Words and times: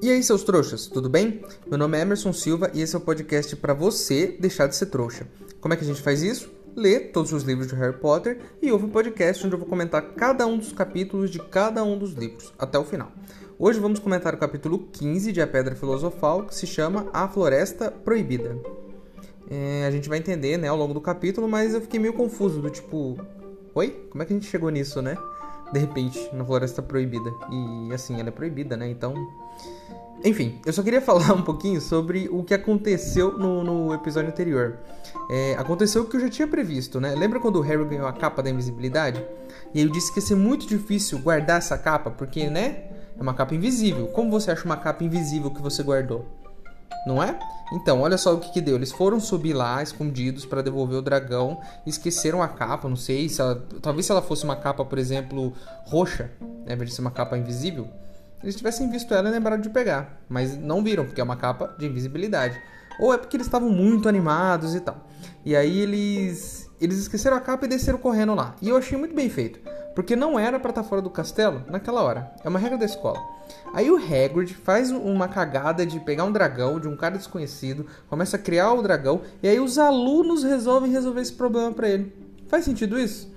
E 0.00 0.10
aí, 0.10 0.22
seus 0.22 0.44
trouxas, 0.44 0.86
tudo 0.86 1.08
bem? 1.08 1.42
Meu 1.66 1.76
nome 1.76 1.98
é 1.98 2.02
Emerson 2.02 2.32
Silva 2.32 2.70
e 2.72 2.80
esse 2.80 2.94
é 2.94 2.98
o 2.98 3.00
podcast 3.00 3.56
para 3.56 3.74
você 3.74 4.28
deixar 4.38 4.68
de 4.68 4.76
ser 4.76 4.86
trouxa. 4.86 5.26
Como 5.60 5.74
é 5.74 5.76
que 5.76 5.82
a 5.82 5.86
gente 5.86 6.00
faz 6.00 6.22
isso? 6.22 6.48
Lê 6.76 7.00
todos 7.00 7.32
os 7.32 7.42
livros 7.42 7.66
de 7.66 7.74
Harry 7.74 7.96
Potter 7.96 8.38
e 8.62 8.70
ouve 8.70 8.84
um 8.84 8.90
podcast 8.90 9.44
onde 9.44 9.56
eu 9.56 9.58
vou 9.58 9.68
comentar 9.68 10.00
cada 10.14 10.46
um 10.46 10.56
dos 10.56 10.72
capítulos 10.72 11.30
de 11.30 11.40
cada 11.40 11.82
um 11.82 11.98
dos 11.98 12.12
livros, 12.12 12.54
até 12.56 12.78
o 12.78 12.84
final. 12.84 13.10
Hoje 13.58 13.80
vamos 13.80 13.98
comentar 13.98 14.32
o 14.32 14.38
capítulo 14.38 14.86
15 14.92 15.32
de 15.32 15.42
A 15.42 15.48
Pedra 15.48 15.74
Filosofal, 15.74 16.44
que 16.44 16.54
se 16.54 16.64
chama 16.66 17.08
A 17.12 17.26
Floresta 17.26 17.90
Proibida. 17.90 18.56
É, 19.50 19.84
a 19.84 19.90
gente 19.90 20.08
vai 20.08 20.18
entender 20.18 20.56
né, 20.58 20.68
ao 20.68 20.76
longo 20.76 20.94
do 20.94 21.00
capítulo, 21.00 21.48
mas 21.48 21.74
eu 21.74 21.80
fiquei 21.80 21.98
meio 21.98 22.12
confuso, 22.12 22.60
do 22.60 22.70
tipo... 22.70 23.18
Oi? 23.74 23.90
Como 24.10 24.22
é 24.22 24.26
que 24.26 24.32
a 24.32 24.36
gente 24.36 24.48
chegou 24.48 24.70
nisso, 24.70 25.02
né? 25.02 25.16
De 25.72 25.78
repente, 25.78 26.18
na 26.32 26.44
Floresta 26.44 26.82
Proibida. 26.82 27.32
E 27.50 27.92
assim, 27.92 28.18
ela 28.18 28.28
é 28.28 28.32
proibida, 28.32 28.76
né? 28.76 28.88
Então... 28.88 29.14
Enfim, 30.24 30.58
eu 30.66 30.72
só 30.72 30.82
queria 30.82 31.00
falar 31.02 31.32
um 31.32 31.42
pouquinho 31.42 31.80
sobre 31.80 32.28
o 32.30 32.42
que 32.42 32.52
aconteceu 32.52 33.38
no, 33.38 33.62
no 33.62 33.94
episódio 33.94 34.30
anterior. 34.30 34.78
É, 35.30 35.54
aconteceu 35.56 36.02
o 36.02 36.06
que 36.06 36.16
eu 36.16 36.20
já 36.20 36.28
tinha 36.28 36.48
previsto, 36.48 37.00
né? 37.00 37.14
Lembra 37.14 37.38
quando 37.38 37.56
o 37.56 37.60
Harry 37.60 37.84
ganhou 37.84 38.06
a 38.06 38.12
capa 38.12 38.42
da 38.42 38.50
invisibilidade? 38.50 39.24
E 39.72 39.80
eu 39.80 39.88
disse 39.88 40.12
que 40.12 40.18
ia 40.18 40.26
ser 40.26 40.34
muito 40.34 40.66
difícil 40.66 41.18
guardar 41.20 41.58
essa 41.58 41.76
capa, 41.78 42.10
porque, 42.10 42.48
né? 42.50 42.84
É 43.18 43.22
uma 43.22 43.34
capa 43.34 43.54
invisível. 43.54 44.06
Como 44.08 44.30
você 44.30 44.50
acha 44.50 44.64
uma 44.64 44.76
capa 44.76 45.04
invisível 45.04 45.50
que 45.50 45.60
você 45.60 45.82
guardou? 45.82 46.24
Não 47.06 47.22
é? 47.22 47.38
Então, 47.72 48.00
olha 48.00 48.16
só 48.16 48.34
o 48.34 48.40
que, 48.40 48.52
que 48.52 48.60
deu. 48.60 48.76
Eles 48.76 48.92
foram 48.92 49.20
subir 49.20 49.52
lá, 49.52 49.82
escondidos, 49.82 50.44
para 50.46 50.62
devolver 50.62 50.98
o 50.98 51.02
dragão. 51.02 51.60
Esqueceram 51.86 52.42
a 52.42 52.48
capa, 52.48 52.88
não 52.88 52.96
sei. 52.96 53.28
Se 53.28 53.40
ela, 53.40 53.62
talvez 53.82 54.06
se 54.06 54.12
ela 54.12 54.22
fosse 54.22 54.44
uma 54.44 54.56
capa, 54.56 54.84
por 54.84 54.98
exemplo, 54.98 55.52
roxa, 55.86 56.30
né, 56.66 56.76
de 56.76 56.92
ser 56.92 57.00
uma 57.00 57.10
capa 57.10 57.36
invisível 57.36 57.88
eles 58.42 58.54
tivessem 58.54 58.88
visto 58.90 59.12
ela 59.12 59.28
e 59.28 59.32
lembrado 59.32 59.62
de 59.62 59.70
pegar, 59.70 60.20
mas 60.28 60.56
não 60.56 60.82
viram, 60.82 61.04
porque 61.04 61.20
é 61.20 61.24
uma 61.24 61.36
capa 61.36 61.74
de 61.78 61.86
invisibilidade. 61.86 62.60
Ou 63.00 63.12
é 63.12 63.18
porque 63.18 63.36
eles 63.36 63.46
estavam 63.46 63.68
muito 63.68 64.08
animados 64.08 64.74
e 64.74 64.80
tal. 64.80 65.06
E 65.44 65.56
aí 65.56 65.78
eles 65.80 66.67
eles 66.80 66.98
esqueceram 66.98 67.36
a 67.36 67.40
capa 67.40 67.66
e 67.66 67.68
desceram 67.68 67.98
correndo 67.98 68.34
lá. 68.34 68.54
E 68.60 68.68
eu 68.68 68.76
achei 68.76 68.96
muito 68.96 69.14
bem 69.14 69.28
feito, 69.28 69.60
porque 69.94 70.14
não 70.14 70.38
era 70.38 70.58
para 70.58 70.70
estar 70.70 70.82
tá 70.82 70.88
fora 70.88 71.02
do 71.02 71.10
castelo 71.10 71.62
naquela 71.68 72.02
hora. 72.02 72.32
É 72.44 72.48
uma 72.48 72.58
regra 72.58 72.78
da 72.78 72.84
escola. 72.84 73.20
Aí 73.72 73.90
o 73.90 73.96
Hagrid 73.96 74.54
faz 74.54 74.90
uma 74.90 75.28
cagada 75.28 75.84
de 75.84 76.00
pegar 76.00 76.24
um 76.24 76.32
dragão 76.32 76.80
de 76.80 76.88
um 76.88 76.96
cara 76.96 77.16
desconhecido, 77.16 77.86
começa 78.08 78.36
a 78.36 78.40
criar 78.40 78.72
o 78.72 78.82
dragão 78.82 79.22
e 79.42 79.48
aí 79.48 79.60
os 79.60 79.78
alunos 79.78 80.42
resolvem 80.42 80.90
resolver 80.90 81.20
esse 81.20 81.32
problema 81.32 81.72
para 81.72 81.88
ele. 81.88 82.12
Faz 82.48 82.64
sentido 82.64 82.98
isso? 82.98 83.30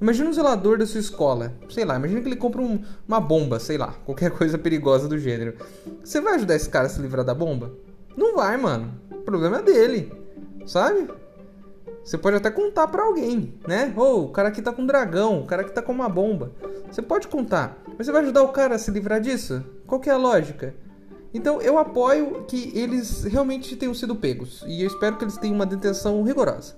Imagina 0.00 0.28
um 0.28 0.32
zelador 0.32 0.78
da 0.78 0.86
sua 0.86 1.00
escola. 1.00 1.54
Sei 1.70 1.84
lá, 1.84 1.96
imagina 1.96 2.20
que 2.20 2.28
ele 2.28 2.36
compra 2.36 2.60
um, 2.60 2.82
uma 3.06 3.20
bomba, 3.20 3.58
sei 3.60 3.78
lá, 3.78 3.94
qualquer 4.04 4.30
coisa 4.36 4.58
perigosa 4.58 5.08
do 5.08 5.18
gênero. 5.18 5.54
Você 6.02 6.20
vai 6.20 6.34
ajudar 6.34 6.56
esse 6.56 6.68
cara 6.68 6.86
a 6.86 6.90
se 6.90 7.00
livrar 7.00 7.24
da 7.24 7.34
bomba? 7.34 7.72
Não 8.16 8.36
vai, 8.36 8.56
mano. 8.56 8.92
O 9.10 9.22
problema 9.22 9.58
é 9.58 9.62
dele, 9.62 10.12
sabe? 10.66 11.08
Você 12.04 12.18
pode 12.18 12.36
até 12.36 12.50
contar 12.50 12.86
para 12.88 13.02
alguém, 13.02 13.54
né? 13.66 13.92
Ou 13.96 14.20
oh, 14.20 14.24
o 14.26 14.28
cara 14.28 14.48
aqui 14.48 14.60
tá 14.60 14.72
com 14.72 14.82
um 14.82 14.86
dragão, 14.86 15.40
o 15.40 15.46
cara 15.46 15.62
aqui 15.62 15.72
tá 15.72 15.80
com 15.80 15.92
uma 15.92 16.08
bomba. 16.08 16.52
Você 16.90 17.00
pode 17.00 17.28
contar, 17.28 17.78
mas 17.96 18.06
você 18.06 18.12
vai 18.12 18.22
ajudar 18.22 18.42
o 18.42 18.48
cara 18.48 18.74
a 18.74 18.78
se 18.78 18.90
livrar 18.90 19.20
disso? 19.20 19.64
Qual 19.86 19.98
que 19.98 20.10
é 20.10 20.12
a 20.12 20.18
lógica? 20.18 20.74
Então 21.32 21.60
eu 21.62 21.78
apoio 21.78 22.44
que 22.46 22.70
eles 22.78 23.24
realmente 23.24 23.74
tenham 23.74 23.94
sido 23.94 24.14
pegos 24.14 24.62
e 24.68 24.82
eu 24.82 24.86
espero 24.86 25.16
que 25.16 25.24
eles 25.24 25.38
tenham 25.38 25.56
uma 25.56 25.66
detenção 25.66 26.22
rigorosa, 26.22 26.76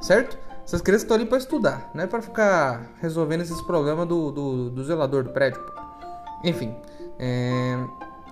certo? 0.00 0.38
Essas 0.64 0.80
crianças 0.80 1.02
estão 1.02 1.16
ali 1.16 1.26
para 1.26 1.38
estudar, 1.38 1.90
não 1.92 2.04
é 2.04 2.06
para 2.06 2.22
ficar 2.22 2.94
resolvendo 3.00 3.40
esses 3.40 3.60
problemas 3.62 4.06
do, 4.06 4.30
do, 4.30 4.70
do 4.70 4.84
zelador 4.84 5.24
do 5.24 5.30
prédio. 5.30 5.60
Enfim, 6.44 6.74
é... 7.18 7.76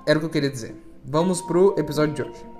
era 0.06 0.18
o 0.18 0.20
que 0.20 0.26
eu 0.26 0.30
queria 0.30 0.50
dizer. 0.50 0.74
Vamos 1.04 1.42
pro 1.42 1.74
episódio 1.76 2.14
de 2.14 2.22
hoje. 2.22 2.57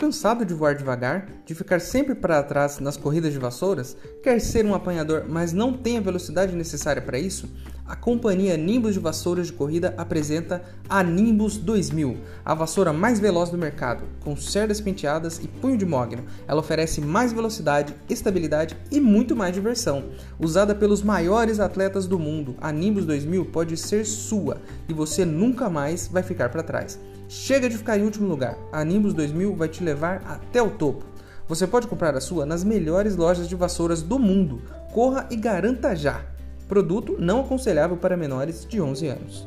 Cansado 0.00 0.46
de 0.46 0.54
voar 0.54 0.74
devagar, 0.74 1.28
de 1.44 1.54
ficar 1.54 1.78
sempre 1.78 2.14
para 2.14 2.42
trás 2.42 2.78
nas 2.78 2.96
corridas 2.96 3.34
de 3.34 3.38
vassouras, 3.38 3.94
quer 4.22 4.40
ser 4.40 4.64
um 4.64 4.74
apanhador, 4.74 5.26
mas 5.28 5.52
não 5.52 5.74
tem 5.74 5.98
a 5.98 6.00
velocidade 6.00 6.56
necessária 6.56 7.02
para 7.02 7.18
isso? 7.18 7.50
A 7.84 7.94
companhia 7.94 8.56
Nimbus 8.56 8.94
de 8.94 8.98
Vassouras 8.98 9.48
de 9.48 9.52
Corrida 9.52 9.92
apresenta 9.98 10.62
a 10.88 11.02
Nimbus 11.02 11.58
2000, 11.58 12.16
a 12.42 12.54
vassoura 12.54 12.94
mais 12.94 13.20
veloz 13.20 13.50
do 13.50 13.58
mercado. 13.58 14.04
Com 14.24 14.34
cerdas 14.34 14.80
penteadas 14.80 15.38
e 15.38 15.46
punho 15.46 15.76
de 15.76 15.84
mogno, 15.84 16.24
ela 16.48 16.60
oferece 16.60 17.02
mais 17.02 17.30
velocidade, 17.30 17.94
estabilidade 18.08 18.78
e 18.90 19.00
muito 19.00 19.36
mais 19.36 19.52
diversão. 19.52 20.04
Usada 20.38 20.74
pelos 20.74 21.02
maiores 21.02 21.60
atletas 21.60 22.06
do 22.06 22.18
mundo, 22.18 22.56
a 22.58 22.72
Nimbus 22.72 23.04
2000 23.04 23.44
pode 23.46 23.76
ser 23.76 24.06
sua 24.06 24.62
e 24.88 24.94
você 24.94 25.26
nunca 25.26 25.68
mais 25.68 26.08
vai 26.08 26.22
ficar 26.22 26.48
para 26.48 26.62
trás. 26.62 26.98
Chega 27.30 27.68
de 27.68 27.78
ficar 27.78 27.96
em 27.96 28.02
último 28.02 28.26
lugar, 28.26 28.58
a 28.72 28.84
Nimbus 28.84 29.14
2000 29.14 29.54
vai 29.54 29.68
te 29.68 29.84
levar 29.84 30.20
até 30.26 30.60
o 30.60 30.68
topo. 30.68 31.04
Você 31.46 31.64
pode 31.64 31.86
comprar 31.86 32.16
a 32.16 32.20
sua 32.20 32.44
nas 32.44 32.64
melhores 32.64 33.14
lojas 33.14 33.48
de 33.48 33.54
vassouras 33.54 34.02
do 34.02 34.18
mundo. 34.18 34.60
Corra 34.92 35.28
e 35.30 35.36
garanta 35.36 35.94
já! 35.94 36.24
Produto 36.66 37.14
não 37.20 37.42
aconselhável 37.42 37.96
para 37.96 38.16
menores 38.16 38.66
de 38.68 38.80
11 38.80 39.06
anos. 39.06 39.46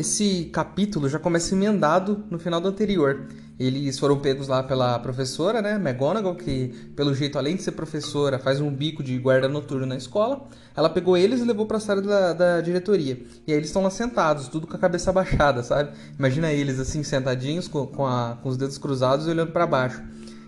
Esse 0.00 0.46
capítulo 0.46 1.10
já 1.10 1.18
começa 1.18 1.54
emendado 1.54 2.24
no 2.30 2.38
final 2.38 2.58
do 2.58 2.68
anterior. 2.68 3.26
Eles 3.58 3.98
foram 3.98 4.18
pegos 4.18 4.48
lá 4.48 4.62
pela 4.62 4.98
professora, 4.98 5.60
né, 5.60 5.74
McGonagall, 5.74 6.36
que 6.36 6.68
pelo 6.96 7.14
jeito, 7.14 7.36
além 7.36 7.54
de 7.54 7.62
ser 7.62 7.72
professora, 7.72 8.38
faz 8.38 8.62
um 8.62 8.74
bico 8.74 9.02
de 9.02 9.18
guarda 9.18 9.46
noturno 9.46 9.84
na 9.84 9.96
escola. 9.96 10.48
Ela 10.74 10.88
pegou 10.88 11.18
eles 11.18 11.40
e 11.40 11.44
levou 11.44 11.66
para 11.66 11.76
a 11.76 11.80
sala 11.80 12.00
da, 12.00 12.32
da, 12.32 12.60
diretoria. 12.62 13.22
E 13.46 13.52
aí 13.52 13.58
eles 13.58 13.68
estão 13.68 13.82
lá 13.82 13.90
sentados, 13.90 14.48
tudo 14.48 14.66
com 14.66 14.74
a 14.74 14.78
cabeça 14.78 15.12
baixada, 15.12 15.62
sabe? 15.62 15.90
Imagina 16.18 16.50
eles 16.50 16.80
assim, 16.80 17.02
sentadinhos, 17.02 17.68
com, 17.68 17.86
com, 17.86 18.06
a, 18.06 18.38
com 18.42 18.48
os 18.48 18.56
dedos 18.56 18.78
cruzados 18.78 19.26
e 19.26 19.30
olhando 19.30 19.52
para 19.52 19.66
baixo. 19.66 20.02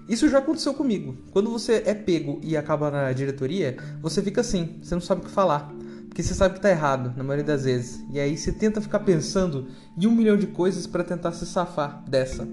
Isso 0.09 0.31
já 0.31 0.39
aconteceu 0.39 0.73
comigo. 0.73 1.15
Quando 1.31 1.51
você 1.51 1.83
é 1.85 1.93
pego 1.93 2.41
e 2.43 2.57
acaba 2.57 2.91
na 2.91 3.13
diretoria, 3.13 3.77
você 4.01 4.23
fica 4.23 4.41
assim, 4.41 4.81
você 4.83 4.95
não 4.95 5.03
sabe 5.03 5.21
o 5.21 5.25
que 5.25 5.31
falar. 5.31 5.71
Porque 6.13 6.23
você 6.23 6.35
sabe 6.35 6.57
que 6.57 6.61
tá 6.61 6.69
errado, 6.69 7.15
na 7.17 7.25
maioria 7.25 7.43
das 7.43 7.65
vezes. 7.65 8.05
E 8.11 8.21
aí 8.21 8.37
você 8.37 8.53
tenta 8.53 8.83
ficar 8.83 9.01
pensando 9.01 9.69
em 9.97 10.07
um 10.07 10.11
milhão 10.11 10.37
de 10.37 10.47
coisas 10.47 10.87
para 10.87 11.03
tentar 11.03 11.33
se 11.33 11.47
safar 11.47 12.05
dessa. 12.07 12.47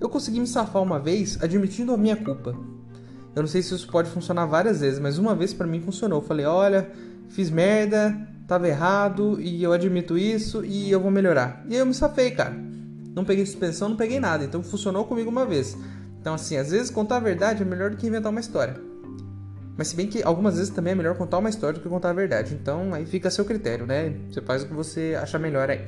Eu 0.00 0.08
consegui 0.08 0.38
me 0.38 0.46
safar 0.46 0.80
uma 0.80 1.00
vez 1.00 1.36
admitindo 1.42 1.92
a 1.92 1.96
minha 1.96 2.14
culpa. 2.14 2.56
Eu 3.34 3.42
não 3.42 3.48
sei 3.48 3.60
se 3.60 3.74
isso 3.74 3.88
pode 3.88 4.08
funcionar 4.08 4.46
várias 4.46 4.82
vezes, 4.82 5.00
mas 5.00 5.18
uma 5.18 5.34
vez 5.34 5.52
para 5.52 5.66
mim 5.66 5.80
funcionou. 5.80 6.20
Eu 6.20 6.24
falei: 6.24 6.46
olha, 6.46 6.92
fiz 7.28 7.50
merda, 7.50 8.16
tava 8.46 8.68
errado 8.68 9.36
e 9.40 9.60
eu 9.64 9.72
admito 9.72 10.16
isso 10.16 10.64
e 10.64 10.88
eu 10.88 11.00
vou 11.00 11.10
melhorar. 11.10 11.64
E 11.68 11.74
aí 11.74 11.80
eu 11.80 11.86
me 11.86 11.94
safei, 11.94 12.30
cara. 12.30 12.54
Não 13.16 13.24
peguei 13.24 13.44
suspensão, 13.44 13.88
não 13.88 13.96
peguei 13.96 14.20
nada. 14.20 14.44
Então 14.44 14.62
funcionou 14.62 15.06
comigo 15.06 15.28
uma 15.28 15.44
vez. 15.44 15.76
Então, 16.20 16.34
assim, 16.34 16.56
às 16.56 16.70
vezes 16.70 16.88
contar 16.88 17.16
a 17.16 17.20
verdade 17.20 17.62
é 17.62 17.66
melhor 17.66 17.90
do 17.90 17.96
que 17.96 18.06
inventar 18.06 18.30
uma 18.30 18.40
história. 18.40 18.91
Mas 19.82 19.88
se 19.88 19.96
bem 19.96 20.06
que 20.06 20.22
algumas 20.22 20.58
vezes 20.58 20.70
também 20.70 20.92
é 20.92 20.94
melhor 20.94 21.16
contar 21.16 21.38
uma 21.38 21.50
história 21.50 21.76
do 21.76 21.82
que 21.82 21.88
contar 21.88 22.10
a 22.10 22.12
verdade. 22.12 22.54
Então 22.54 22.94
aí 22.94 23.04
fica 23.04 23.26
a 23.26 23.30
seu 23.32 23.44
critério, 23.44 23.84
né? 23.84 24.14
Você 24.30 24.40
faz 24.40 24.62
o 24.62 24.68
que 24.68 24.72
você 24.72 25.18
achar 25.20 25.40
melhor 25.40 25.68
aí. 25.68 25.80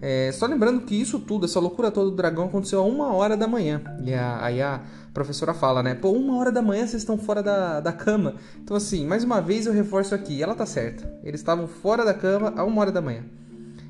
É, 0.00 0.32
só 0.32 0.46
lembrando 0.46 0.80
que 0.86 0.98
isso 0.98 1.20
tudo, 1.20 1.44
essa 1.44 1.60
loucura 1.60 1.90
toda 1.90 2.08
do 2.08 2.16
dragão 2.16 2.46
aconteceu 2.46 2.80
a 2.80 2.82
uma 2.82 3.12
hora 3.12 3.36
da 3.36 3.46
manhã. 3.46 3.82
E 4.02 4.14
a, 4.14 4.42
aí 4.42 4.62
a 4.62 4.80
professora 5.12 5.52
fala, 5.52 5.82
né? 5.82 5.94
Pô, 5.94 6.12
uma 6.12 6.38
hora 6.38 6.50
da 6.50 6.62
manhã 6.62 6.86
vocês 6.86 7.02
estão 7.02 7.18
fora 7.18 7.42
da, 7.42 7.78
da 7.78 7.92
cama. 7.92 8.36
Então, 8.58 8.74
assim, 8.74 9.06
mais 9.06 9.22
uma 9.22 9.38
vez 9.42 9.66
eu 9.66 9.72
reforço 9.74 10.14
aqui, 10.14 10.42
ela 10.42 10.54
tá 10.54 10.64
certa. 10.64 11.06
Eles 11.22 11.40
estavam 11.40 11.66
fora 11.66 12.06
da 12.06 12.14
cama 12.14 12.54
a 12.56 12.64
uma 12.64 12.80
hora 12.80 12.90
da 12.90 13.02
manhã. 13.02 13.22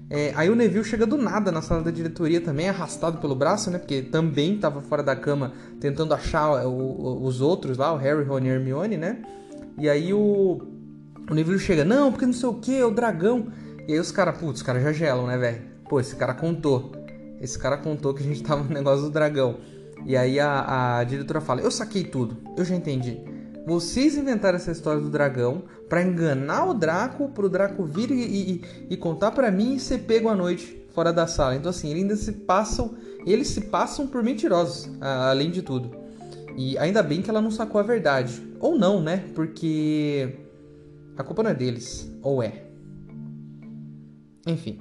É, 0.08 0.32
aí 0.36 0.48
o 0.48 0.54
Neville 0.54 0.84
chega 0.84 1.04
do 1.04 1.16
nada 1.16 1.50
na 1.50 1.60
sala 1.60 1.82
da 1.82 1.90
diretoria 1.90 2.40
também, 2.40 2.68
arrastado 2.68 3.18
pelo 3.18 3.34
braço, 3.34 3.70
né? 3.70 3.78
Porque 3.78 4.02
também 4.02 4.54
estava 4.54 4.80
fora 4.80 5.02
da 5.02 5.16
cama 5.16 5.52
tentando 5.80 6.14
achar 6.14 6.66
o, 6.66 6.70
o, 6.70 7.24
os 7.24 7.40
outros 7.40 7.76
lá, 7.76 7.92
o 7.92 7.96
Harry, 7.96 8.22
Ron 8.22 8.40
e 8.40 8.48
Hermione, 8.48 8.96
né? 8.96 9.22
E 9.76 9.88
aí 9.88 10.14
o, 10.14 10.62
o 11.28 11.34
Neville 11.34 11.58
chega, 11.58 11.84
não, 11.84 12.12
porque 12.12 12.24
não 12.24 12.32
sei 12.32 12.48
o 12.48 12.54
que, 12.54 12.78
é 12.78 12.84
o 12.84 12.90
dragão. 12.90 13.48
E 13.88 13.92
aí 13.92 13.98
os 13.98 14.12
caras, 14.12 14.38
putz, 14.38 14.60
os 14.60 14.62
caras 14.62 14.82
já 14.82 14.92
gelam, 14.92 15.26
né, 15.26 15.36
velho? 15.36 15.62
Pô, 15.88 15.98
esse 15.98 16.14
cara 16.14 16.34
contou. 16.34 16.92
Esse 17.40 17.58
cara 17.58 17.76
contou 17.76 18.14
que 18.14 18.22
a 18.22 18.26
gente 18.26 18.42
tava 18.42 18.62
no 18.62 18.70
negócio 18.70 19.02
do 19.02 19.10
dragão. 19.10 19.56
E 20.04 20.16
aí 20.16 20.38
a, 20.38 20.98
a 20.98 21.04
diretora 21.04 21.40
fala, 21.40 21.60
eu 21.60 21.70
saquei 21.70 22.04
tudo, 22.04 22.36
eu 22.56 22.64
já 22.64 22.76
entendi. 22.76 23.20
Vocês 23.66 24.16
inventaram 24.16 24.54
essa 24.54 24.70
história 24.70 25.00
do 25.00 25.10
dragão 25.10 25.64
para 25.88 26.00
enganar 26.00 26.66
o 26.66 26.74
Draco, 26.74 27.28
pro 27.30 27.48
Draco 27.48 27.84
vir 27.84 28.12
e, 28.12 28.22
e, 28.22 28.62
e 28.90 28.96
contar 28.96 29.32
para 29.32 29.50
mim 29.50 29.74
e 29.74 29.80
ser 29.80 29.98
pego 29.98 30.28
à 30.28 30.36
noite 30.36 30.86
fora 30.94 31.12
da 31.12 31.26
sala. 31.26 31.56
Então 31.56 31.70
assim, 31.70 31.90
eles 31.90 32.02
ainda 32.02 32.16
se 32.16 32.30
passam, 32.30 32.94
eles 33.26 33.48
se 33.48 33.62
passam 33.62 34.06
por 34.06 34.22
mentirosos, 34.22 34.88
além 35.00 35.50
de 35.50 35.62
tudo. 35.62 35.90
E 36.56 36.78
ainda 36.78 37.02
bem 37.02 37.20
que 37.20 37.28
ela 37.28 37.42
não 37.42 37.50
sacou 37.50 37.80
a 37.80 37.84
verdade. 37.84 38.40
Ou 38.60 38.78
não, 38.78 39.02
né? 39.02 39.24
Porque 39.34 40.38
a 41.18 41.24
culpa 41.24 41.42
não 41.42 41.50
é 41.50 41.54
deles, 41.54 42.08
ou 42.22 42.40
é. 42.40 42.62
Enfim. 44.46 44.80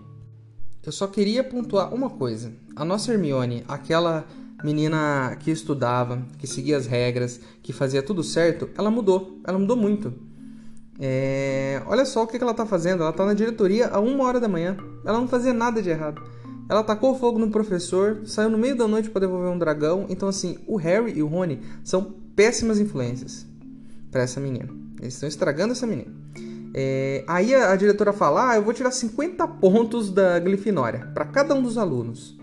Eu 0.85 0.91
só 0.91 1.07
queria 1.07 1.43
pontuar 1.43 1.91
uma 1.91 2.11
coisa. 2.11 2.53
A 2.75 2.85
nossa 2.85 3.11
Hermione, 3.11 3.65
aquela 3.67 4.25
menina 4.65 5.37
que 5.39 5.51
estudava, 5.51 6.21
que 6.39 6.47
seguia 6.47 6.75
as 6.75 6.87
regras, 6.87 7.39
que 7.61 7.71
fazia 7.71 8.01
tudo 8.01 8.23
certo, 8.23 8.69
ela 8.75 8.89
mudou. 8.89 9.39
Ela 9.45 9.59
mudou 9.59 9.77
muito. 9.77 10.11
É... 10.99 11.81
Olha 11.85 12.05
só 12.05 12.23
o 12.23 12.27
que 12.27 12.37
ela 12.37 12.53
tá 12.53 12.65
fazendo. 12.65 13.03
Ela 13.03 13.13
tá 13.13 13.25
na 13.25 13.33
diretoria 13.33 13.87
a 13.87 13.99
uma 13.99 14.23
hora 14.23 14.39
da 14.39 14.47
manhã. 14.47 14.75
Ela 15.05 15.19
não 15.19 15.27
fazia 15.27 15.53
nada 15.53 15.81
de 15.81 15.89
errado. 15.89 16.21
Ela 16.67 16.83
tacou 16.83 17.17
fogo 17.17 17.37
no 17.37 17.51
professor, 17.51 18.21
saiu 18.25 18.49
no 18.49 18.57
meio 18.57 18.75
da 18.75 18.87
noite 18.87 19.09
para 19.11 19.21
devolver 19.21 19.51
um 19.51 19.59
dragão. 19.59 20.07
Então, 20.09 20.27
assim, 20.27 20.57
o 20.65 20.77
Harry 20.77 21.13
e 21.15 21.21
o 21.21 21.27
Rony 21.27 21.61
são 21.83 22.15
péssimas 22.35 22.79
influências 22.79 23.45
para 24.11 24.23
essa 24.23 24.39
menina. 24.39 24.69
Eles 24.99 25.13
estão 25.13 25.29
estragando 25.29 25.73
essa 25.73 25.85
menina. 25.85 26.11
É... 26.73 27.23
Aí 27.27 27.53
a, 27.53 27.75
diretora 27.75 28.11
fala: 28.11 28.51
Ah, 28.51 28.55
eu 28.55 28.63
vou 28.63 28.73
tirar 28.73 28.91
50 28.91 29.47
pontos 29.47 30.09
da 30.09 30.39
Grifinória 30.39 31.11
para 31.13 31.25
cada 31.25 31.53
um 31.53 31.61
dos 31.61 31.77
alunos. 31.77 32.35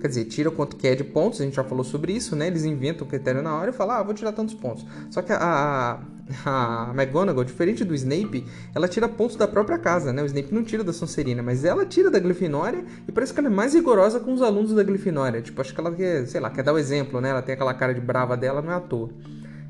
Quer 0.00 0.08
dizer, 0.08 0.24
tira 0.26 0.50
quanto 0.50 0.76
quer 0.76 0.94
de 0.94 1.02
pontos, 1.02 1.40
a 1.40 1.44
gente 1.44 1.54
já 1.54 1.64
falou 1.64 1.82
sobre 1.82 2.12
isso, 2.12 2.36
né? 2.36 2.46
Eles 2.46 2.64
inventam 2.64 3.06
o 3.06 3.10
critério 3.10 3.42
na 3.42 3.54
hora 3.56 3.70
e 3.70 3.72
falam, 3.72 3.96
ah, 3.96 4.02
vou 4.02 4.14
tirar 4.14 4.32
tantos 4.32 4.54
pontos. 4.54 4.86
Só 5.10 5.22
que 5.22 5.32
a, 5.32 5.98
a, 6.46 6.92
McGonagall, 6.94 7.42
diferente 7.44 7.84
do 7.84 7.94
Snape, 7.94 8.44
ela 8.74 8.86
tira 8.86 9.08
pontos 9.08 9.36
da 9.36 9.48
própria 9.48 9.78
casa, 9.78 10.12
né? 10.12 10.22
O 10.22 10.26
Snape 10.26 10.54
não 10.54 10.62
tira 10.62 10.84
da 10.84 10.92
Sonserina, 10.92 11.42
mas 11.42 11.64
ela 11.64 11.84
tira 11.84 12.10
da 12.10 12.18
Grifinória 12.18 12.84
e 13.08 13.12
parece 13.12 13.32
que 13.32 13.40
ela 13.40 13.48
é 13.48 13.52
mais 13.52 13.74
rigorosa 13.74 14.20
com 14.20 14.32
os 14.32 14.42
alunos 14.42 14.72
da 14.72 14.82
Grifinória. 14.82 15.42
Tipo, 15.42 15.60
acho 15.60 15.74
que 15.74 15.80
ela 15.80 15.90
quer, 15.92 16.26
sei 16.26 16.40
lá, 16.40 16.50
quer 16.50 16.62
dar 16.62 16.72
o 16.72 16.78
exemplo, 16.78 17.20
né? 17.20 17.30
Ela 17.30 17.42
tem 17.42 17.54
aquela 17.54 17.74
cara 17.74 17.92
de 17.92 18.00
brava 18.00 18.36
dela, 18.36 18.62
não 18.62 18.72
é 18.72 18.76
à 18.76 18.80
toa. 18.80 19.10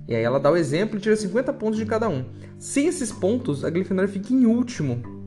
E 0.06 0.14
aí 0.14 0.22
ela 0.22 0.38
dá 0.38 0.50
o 0.50 0.56
exemplo 0.56 0.98
e 0.98 1.00
tira 1.00 1.16
50 1.16 1.52
pontos 1.54 1.78
de 1.78 1.86
cada 1.86 2.08
um. 2.08 2.24
Sem 2.58 2.86
esses 2.86 3.12
pontos, 3.12 3.64
a 3.64 3.70
Grifinória 3.70 4.10
fica 4.10 4.32
em 4.32 4.46
último 4.46 5.17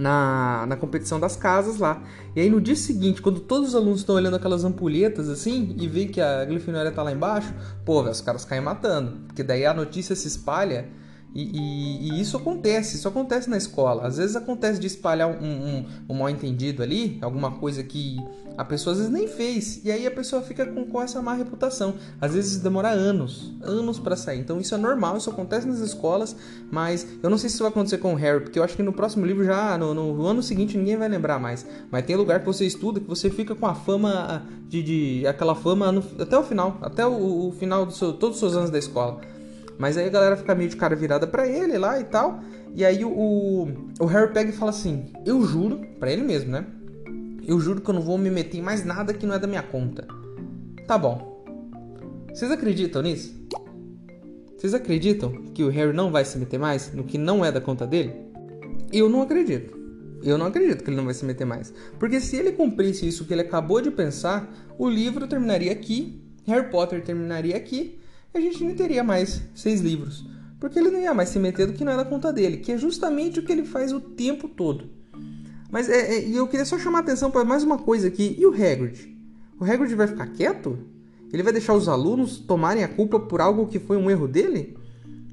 na, 0.00 0.64
na 0.66 0.76
competição 0.76 1.20
das 1.20 1.36
casas 1.36 1.78
lá. 1.78 2.02
E 2.34 2.40
aí 2.40 2.48
no 2.48 2.60
dia 2.60 2.74
seguinte, 2.74 3.20
quando 3.20 3.38
todos 3.40 3.68
os 3.68 3.74
alunos 3.74 4.00
estão 4.00 4.14
olhando 4.14 4.36
aquelas 4.36 4.64
ampulhetas 4.64 5.28
assim 5.28 5.76
e 5.78 5.86
vê 5.86 6.06
que 6.06 6.20
a 6.20 6.42
Grifinória 6.46 6.90
tá 6.90 7.02
lá 7.02 7.12
embaixo, 7.12 7.52
pô, 7.84 8.02
os 8.02 8.22
caras 8.22 8.44
caem 8.44 8.62
matando. 8.62 9.18
Porque 9.26 9.42
daí 9.42 9.66
a 9.66 9.74
notícia 9.74 10.16
se 10.16 10.26
espalha 10.26 10.88
e, 11.34 11.42
e, 11.42 12.10
e, 12.10 12.20
isso 12.20 12.36
acontece, 12.36 12.96
isso 12.96 13.06
acontece 13.06 13.48
na 13.48 13.56
escola. 13.56 14.06
Às 14.06 14.16
vezes 14.16 14.34
acontece 14.34 14.80
de 14.80 14.86
espalhar 14.86 15.28
um, 15.28 15.44
um, 15.44 15.86
um 16.08 16.14
mal 16.14 16.28
entendido 16.28 16.82
ali, 16.82 17.18
alguma 17.20 17.52
coisa 17.52 17.82
que 17.84 18.18
a 18.58 18.64
pessoa 18.64 18.92
às 18.92 18.98
vezes 18.98 19.12
nem 19.12 19.28
fez, 19.28 19.80
e 19.84 19.92
aí 19.92 20.06
a 20.06 20.10
pessoa 20.10 20.42
fica 20.42 20.66
com, 20.66 20.84
com 20.84 21.00
essa 21.00 21.22
má 21.22 21.34
reputação. 21.34 21.94
Às 22.20 22.34
vezes 22.34 22.58
demora 22.58 22.88
anos, 22.88 23.54
anos 23.62 23.98
para 23.98 24.16
sair. 24.16 24.40
Então 24.40 24.60
isso 24.60 24.74
é 24.74 24.78
normal, 24.78 25.16
isso 25.16 25.30
acontece 25.30 25.66
nas 25.66 25.78
escolas, 25.78 26.34
mas 26.70 27.06
eu 27.22 27.30
não 27.30 27.38
sei 27.38 27.48
se 27.48 27.54
isso 27.54 27.62
vai 27.62 27.70
acontecer 27.70 27.98
com 27.98 28.12
o 28.12 28.16
Harry, 28.16 28.40
porque 28.40 28.58
eu 28.58 28.64
acho 28.64 28.76
que 28.76 28.82
no 28.82 28.92
próximo 28.92 29.24
livro 29.24 29.44
já, 29.44 29.78
no, 29.78 29.94
no 29.94 30.26
ano 30.26 30.42
seguinte, 30.42 30.76
ninguém 30.76 30.96
vai 30.96 31.08
lembrar 31.08 31.38
mais. 31.38 31.64
Mas 31.90 32.04
tem 32.04 32.16
lugar 32.16 32.40
que 32.40 32.46
você 32.46 32.66
estuda 32.66 32.98
que 32.98 33.08
você 33.08 33.30
fica 33.30 33.54
com 33.54 33.66
a 33.66 33.74
fama 33.74 34.44
de. 34.68 34.82
de 34.82 35.26
aquela 35.26 35.54
fama 35.54 35.92
no, 35.92 36.02
até 36.18 36.36
o 36.36 36.42
final, 36.42 36.76
até 36.82 37.06
o, 37.06 37.48
o 37.48 37.52
final 37.52 37.86
de 37.86 37.96
todos 37.98 38.30
os 38.30 38.38
seus 38.38 38.56
anos 38.56 38.70
da 38.70 38.78
escola. 38.78 39.20
Mas 39.80 39.96
aí 39.96 40.06
a 40.06 40.10
galera 40.10 40.36
fica 40.36 40.54
meio 40.54 40.68
de 40.68 40.76
cara 40.76 40.94
virada 40.94 41.26
para 41.26 41.48
ele 41.48 41.78
lá 41.78 41.98
e 41.98 42.04
tal. 42.04 42.40
E 42.74 42.84
aí 42.84 43.02
o, 43.02 43.66
o 43.98 44.04
Harry 44.04 44.30
pega 44.30 44.50
e 44.50 44.52
fala 44.52 44.70
assim: 44.70 45.10
Eu 45.24 45.42
juro, 45.46 45.80
para 45.98 46.12
ele 46.12 46.22
mesmo, 46.22 46.50
né? 46.50 46.66
Eu 47.48 47.58
juro 47.58 47.80
que 47.80 47.88
eu 47.88 47.94
não 47.94 48.02
vou 48.02 48.18
me 48.18 48.28
meter 48.28 48.58
em 48.58 48.62
mais 48.62 48.84
nada 48.84 49.14
que 49.14 49.24
não 49.24 49.34
é 49.34 49.38
da 49.38 49.46
minha 49.46 49.62
conta. 49.62 50.06
Tá 50.86 50.98
bom. 50.98 51.42
Vocês 52.30 52.50
acreditam 52.50 53.00
nisso? 53.00 53.34
Vocês 54.54 54.74
acreditam 54.74 55.32
que 55.54 55.64
o 55.64 55.70
Harry 55.70 55.94
não 55.94 56.12
vai 56.12 56.26
se 56.26 56.36
meter 56.36 56.58
mais 56.58 56.92
no 56.92 57.02
que 57.02 57.16
não 57.16 57.42
é 57.42 57.50
da 57.50 57.60
conta 57.62 57.86
dele? 57.86 58.12
Eu 58.92 59.08
não 59.08 59.22
acredito. 59.22 59.74
Eu 60.22 60.36
não 60.36 60.44
acredito 60.44 60.84
que 60.84 60.90
ele 60.90 60.98
não 60.98 61.06
vai 61.06 61.14
se 61.14 61.24
meter 61.24 61.46
mais. 61.46 61.72
Porque 61.98 62.20
se 62.20 62.36
ele 62.36 62.52
cumprisse 62.52 63.08
isso 63.08 63.24
que 63.24 63.32
ele 63.32 63.40
acabou 63.40 63.80
de 63.80 63.90
pensar, 63.90 64.46
o 64.78 64.90
livro 64.90 65.26
terminaria 65.26 65.72
aqui, 65.72 66.22
Harry 66.46 66.68
Potter 66.68 67.02
terminaria 67.02 67.56
aqui 67.56 67.98
a 68.32 68.40
gente 68.40 68.62
não 68.64 68.74
teria 68.74 69.02
mais 69.02 69.42
seis 69.54 69.80
livros. 69.80 70.24
Porque 70.60 70.78
ele 70.78 70.90
não 70.90 71.00
ia 71.00 71.14
mais 71.14 71.30
se 71.30 71.38
meter 71.38 71.66
do 71.66 71.72
que 71.72 71.84
não 71.84 71.96
da 71.96 72.04
conta 72.04 72.32
dele, 72.32 72.58
que 72.58 72.72
é 72.72 72.76
justamente 72.76 73.40
o 73.40 73.42
que 73.42 73.50
ele 73.50 73.64
faz 73.64 73.92
o 73.92 74.00
tempo 74.00 74.46
todo. 74.46 74.90
Mas 75.70 75.88
é, 75.88 76.16
é, 76.16 76.28
eu 76.28 76.46
queria 76.46 76.66
só 76.66 76.78
chamar 76.78 76.98
a 76.98 77.02
atenção 77.02 77.30
para 77.30 77.44
mais 77.44 77.64
uma 77.64 77.78
coisa 77.78 78.08
aqui. 78.08 78.36
E 78.38 78.44
o 78.44 78.52
Hagrid? 78.52 79.16
O 79.58 79.64
Hagrid 79.64 79.94
vai 79.94 80.06
ficar 80.06 80.26
quieto? 80.26 80.78
Ele 81.32 81.42
vai 81.42 81.52
deixar 81.52 81.74
os 81.74 81.88
alunos 81.88 82.38
tomarem 82.38 82.84
a 82.84 82.88
culpa 82.88 83.18
por 83.18 83.40
algo 83.40 83.68
que 83.68 83.78
foi 83.78 83.96
um 83.96 84.10
erro 84.10 84.28
dele? 84.28 84.76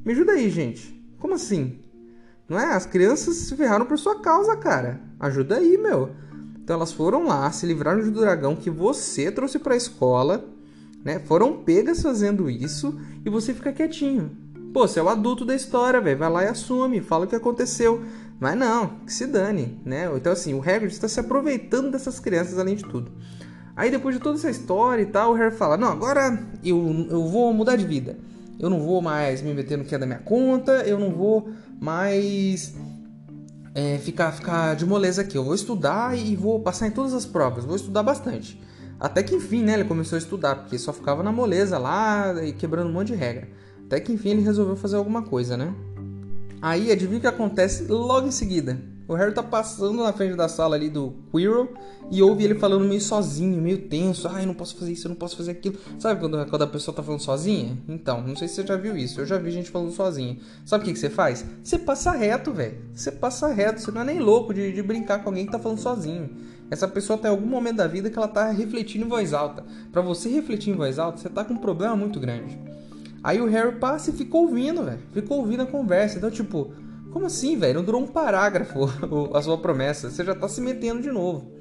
Me 0.06 0.14
ajuda 0.14 0.34
aí, 0.34 0.50
gente. 0.50 0.96
Como 1.20 1.34
assim? 1.34 1.80
Não 2.48 2.58
é? 2.58 2.74
As 2.74 2.86
crianças 2.86 3.36
se 3.36 3.56
ferraram 3.56 3.86
por 3.86 3.98
sua 3.98 4.22
causa, 4.22 4.56
cara. 4.56 5.02
Ajuda 5.20 5.58
aí, 5.58 5.78
meu. 5.78 6.12
Então 6.64 6.76
elas 6.76 6.94
foram 6.94 7.26
lá, 7.26 7.52
se 7.52 7.66
livraram 7.66 8.02
do 8.02 8.20
dragão 8.20 8.56
que 8.56 8.70
você 8.70 9.32
trouxe 9.32 9.58
para 9.58 9.74
a 9.74 9.78
escola 9.78 10.46
né? 11.04 11.20
Foram 11.20 11.64
pegas 11.64 12.02
fazendo 12.02 12.50
isso 12.50 13.00
e 13.26 13.30
você 13.30 13.54
fica 13.54 13.72
quietinho. 13.72 14.32
Pô, 14.74 14.88
você 14.88 15.00
é 15.00 15.04
o 15.04 15.10
adulto 15.10 15.46
da 15.46 15.56
história, 15.56 16.02
velho. 16.02 16.20
Vai 16.20 16.30
lá 16.30 16.44
e 16.44 16.48
assume, 16.48 17.02
fala 17.02 17.26
o 17.26 17.28
que 17.28 17.36
aconteceu. 17.36 18.04
Mas 18.40 18.58
não, 18.58 19.00
que 19.06 19.12
se 19.12 19.26
dane, 19.26 19.80
né? 19.84 20.10
Então, 20.16 20.32
assim, 20.32 20.54
o 20.54 20.62
Hagrid 20.62 20.94
está 20.94 21.08
se 21.08 21.20
aproveitando 21.20 21.92
dessas 21.92 22.20
crianças 22.20 22.60
além 22.60 22.76
de 22.76 22.84
tudo. 22.84 23.12
Aí, 23.76 23.89
depois 23.89 24.16
de 24.16 24.22
toda 24.22 24.38
essa 24.38 24.50
história 24.50 25.01
e 25.01 25.08
tal, 25.08 25.32
o 25.32 25.34
Harry 25.36 25.56
fala: 25.56 25.77
Não, 25.77 25.88
agora 25.88 26.39
eu, 26.63 27.08
eu 27.10 27.25
vou 27.27 27.54
mudar 27.54 27.75
de 27.75 27.86
vida. 27.86 28.18
Eu 28.60 28.70
não 28.70 28.80
vou 28.80 29.01
mais 29.01 29.42
me 29.42 29.54
meter 29.54 29.77
no 29.77 29.86
que 29.86 29.94
é 29.94 29.98
da 29.98 30.06
minha 30.06 30.20
conta, 30.20 30.84
eu 30.84 31.00
não 31.00 31.12
vou 31.12 31.50
mais 31.80 32.74
é, 33.75 34.00
ficar, 34.00 34.32
ficar 34.32 34.75
de 34.75 34.86
moleza 34.86 35.22
aqui. 35.22 35.38
Eu 35.38 35.44
vou 35.44 35.54
estudar 35.54 36.18
e 36.18 36.36
vou 36.36 36.60
passar 36.60 36.88
em 36.88 36.92
todas 36.92 37.13
as 37.13 37.25
provas, 37.25 37.66
vou 37.66 37.75
estudar 37.75 38.01
bastante. 38.01 38.60
Até 39.00 39.22
que 39.24 39.36
enfim, 39.36 39.63
né, 39.63 39.74
ele 39.74 39.84
começou 39.84 40.16
a 40.16 40.20
estudar, 40.20 40.56
porque 40.56 40.77
só 40.77 40.92
ficava 40.92 41.22
na 41.22 41.32
moleza 41.32 41.77
lá 41.77 42.34
e 42.44 42.51
quebrando 42.54 42.89
um 42.89 42.94
monte 42.94 43.08
de 43.08 43.16
regra. 43.16 43.48
Até 43.86 44.00
que 44.00 44.12
enfim 44.12 44.30
ele 44.30 44.42
resolveu 44.42 44.75
fazer 44.75 44.96
alguma 44.96 45.22
coisa, 45.22 45.56
né? 45.56 45.74
Aí, 46.62 46.92
adivinha 46.92 47.20
o 47.20 47.22
que 47.22 47.27
acontece 47.27 47.84
logo 47.88 48.27
em 48.27 48.32
seguida? 48.32 48.80
O 49.08 49.13
Harry 49.13 49.34
tá 49.34 49.44
passando 49.44 50.04
na 50.04 50.12
frente 50.12 50.36
da 50.36 50.50
sala 50.50 50.75
ali 50.75 50.89
do 50.89 51.13
Quirrell 51.32 51.70
e 52.12 52.22
ouve 52.22 52.44
ele 52.44 52.56
falando 52.56 52.84
meio 52.84 53.00
sozinho, 53.00 53.62
meio 53.62 53.88
tenso. 53.88 54.27
Ah, 54.27 54.42
eu 54.42 54.48
não 54.48 54.54
posso 54.54 54.75
fazer 54.75 54.92
isso, 54.92 55.08
eu 55.08 55.10
não 55.10 55.16
posso 55.16 55.38
fazer 55.38 55.51
aquilo. 55.51 55.77
Sabe 55.98 56.20
quando, 56.20 56.46
quando 56.50 56.62
a 56.63 56.68
pessoa 56.68 56.94
tá 56.94 57.01
falando 57.01 57.22
sozinha? 57.22 57.77
Então, 57.88 58.22
não 58.22 58.36
sei 58.36 58.50
se 58.50 58.56
você 58.56 58.68
já 58.68 58.75
viu 58.75 58.98
isso. 58.98 59.22
Eu 59.22 59.25
já 59.25 59.38
vi 59.38 59.51
gente 59.51 59.70
falando 59.70 59.92
sozinha. 59.92 60.38
Sabe 60.66 60.84
o 60.84 60.88
que, 60.88 60.94
que 60.94 61.00
você 61.00 61.10
faz? 61.10 61.46
Você 61.63 61.77
passa 61.77 62.12
reto, 62.12 62.51
velho. 62.51 62.80
Você 62.94 63.10
passa 63.10 63.48
reto. 63.48 63.80
Você 63.80 63.92
não 63.92 64.01
é 64.01 64.04
nem 64.04 64.20
louco 64.20 64.54
de, 64.54 64.74
de 64.74 64.84
brincar 64.84 65.24
com 65.24 65.30
alguém 65.30 65.46
que 65.46 65.54
tá 65.54 65.60
falando 65.60 65.80
sozinho. 65.80 66.30
Essa 66.69 66.88
pessoa 66.88 67.17
tem 67.17 67.31
algum 67.31 67.45
momento 67.45 67.77
da 67.77 67.88
vida 67.88 68.09
que 68.09 68.17
ela 68.17 68.27
tá 68.27 68.50
refletindo 68.51 69.05
em 69.05 69.07
voz 69.07 69.33
alta. 69.33 69.63
Para 69.91 70.01
você 70.01 70.29
refletir 70.29 70.71
em 70.71 70.75
voz 70.75 71.00
alta, 71.00 71.17
você 71.17 71.29
tá 71.29 71.45
com 71.45 71.53
um 71.53 71.57
problema 71.57 71.95
muito 71.95 72.19
grande. 72.19 72.59
Aí 73.24 73.41
o 73.41 73.47
Harry 73.47 73.75
passa 73.77 74.09
e 74.09 74.13
ficou 74.13 74.43
ouvindo, 74.43 74.83
velho. 74.83 75.00
Ficou 75.12 75.39
ouvindo 75.39 75.63
a 75.63 75.65
conversa. 75.65 76.17
Então, 76.17 76.29
tipo, 76.29 76.71
como 77.12 77.25
assim, 77.25 77.57
velho? 77.57 77.75
Não 77.75 77.83
durou 77.83 78.01
um 78.01 78.07
parágrafo 78.07 78.89
a 79.33 79.41
sua 79.41 79.57
promessa. 79.57 80.09
Você 80.09 80.24
já 80.24 80.36
tá 80.36 80.47
se 80.47 80.62
metendo 80.62 81.01
de 81.01 81.12
novo. 81.12 81.57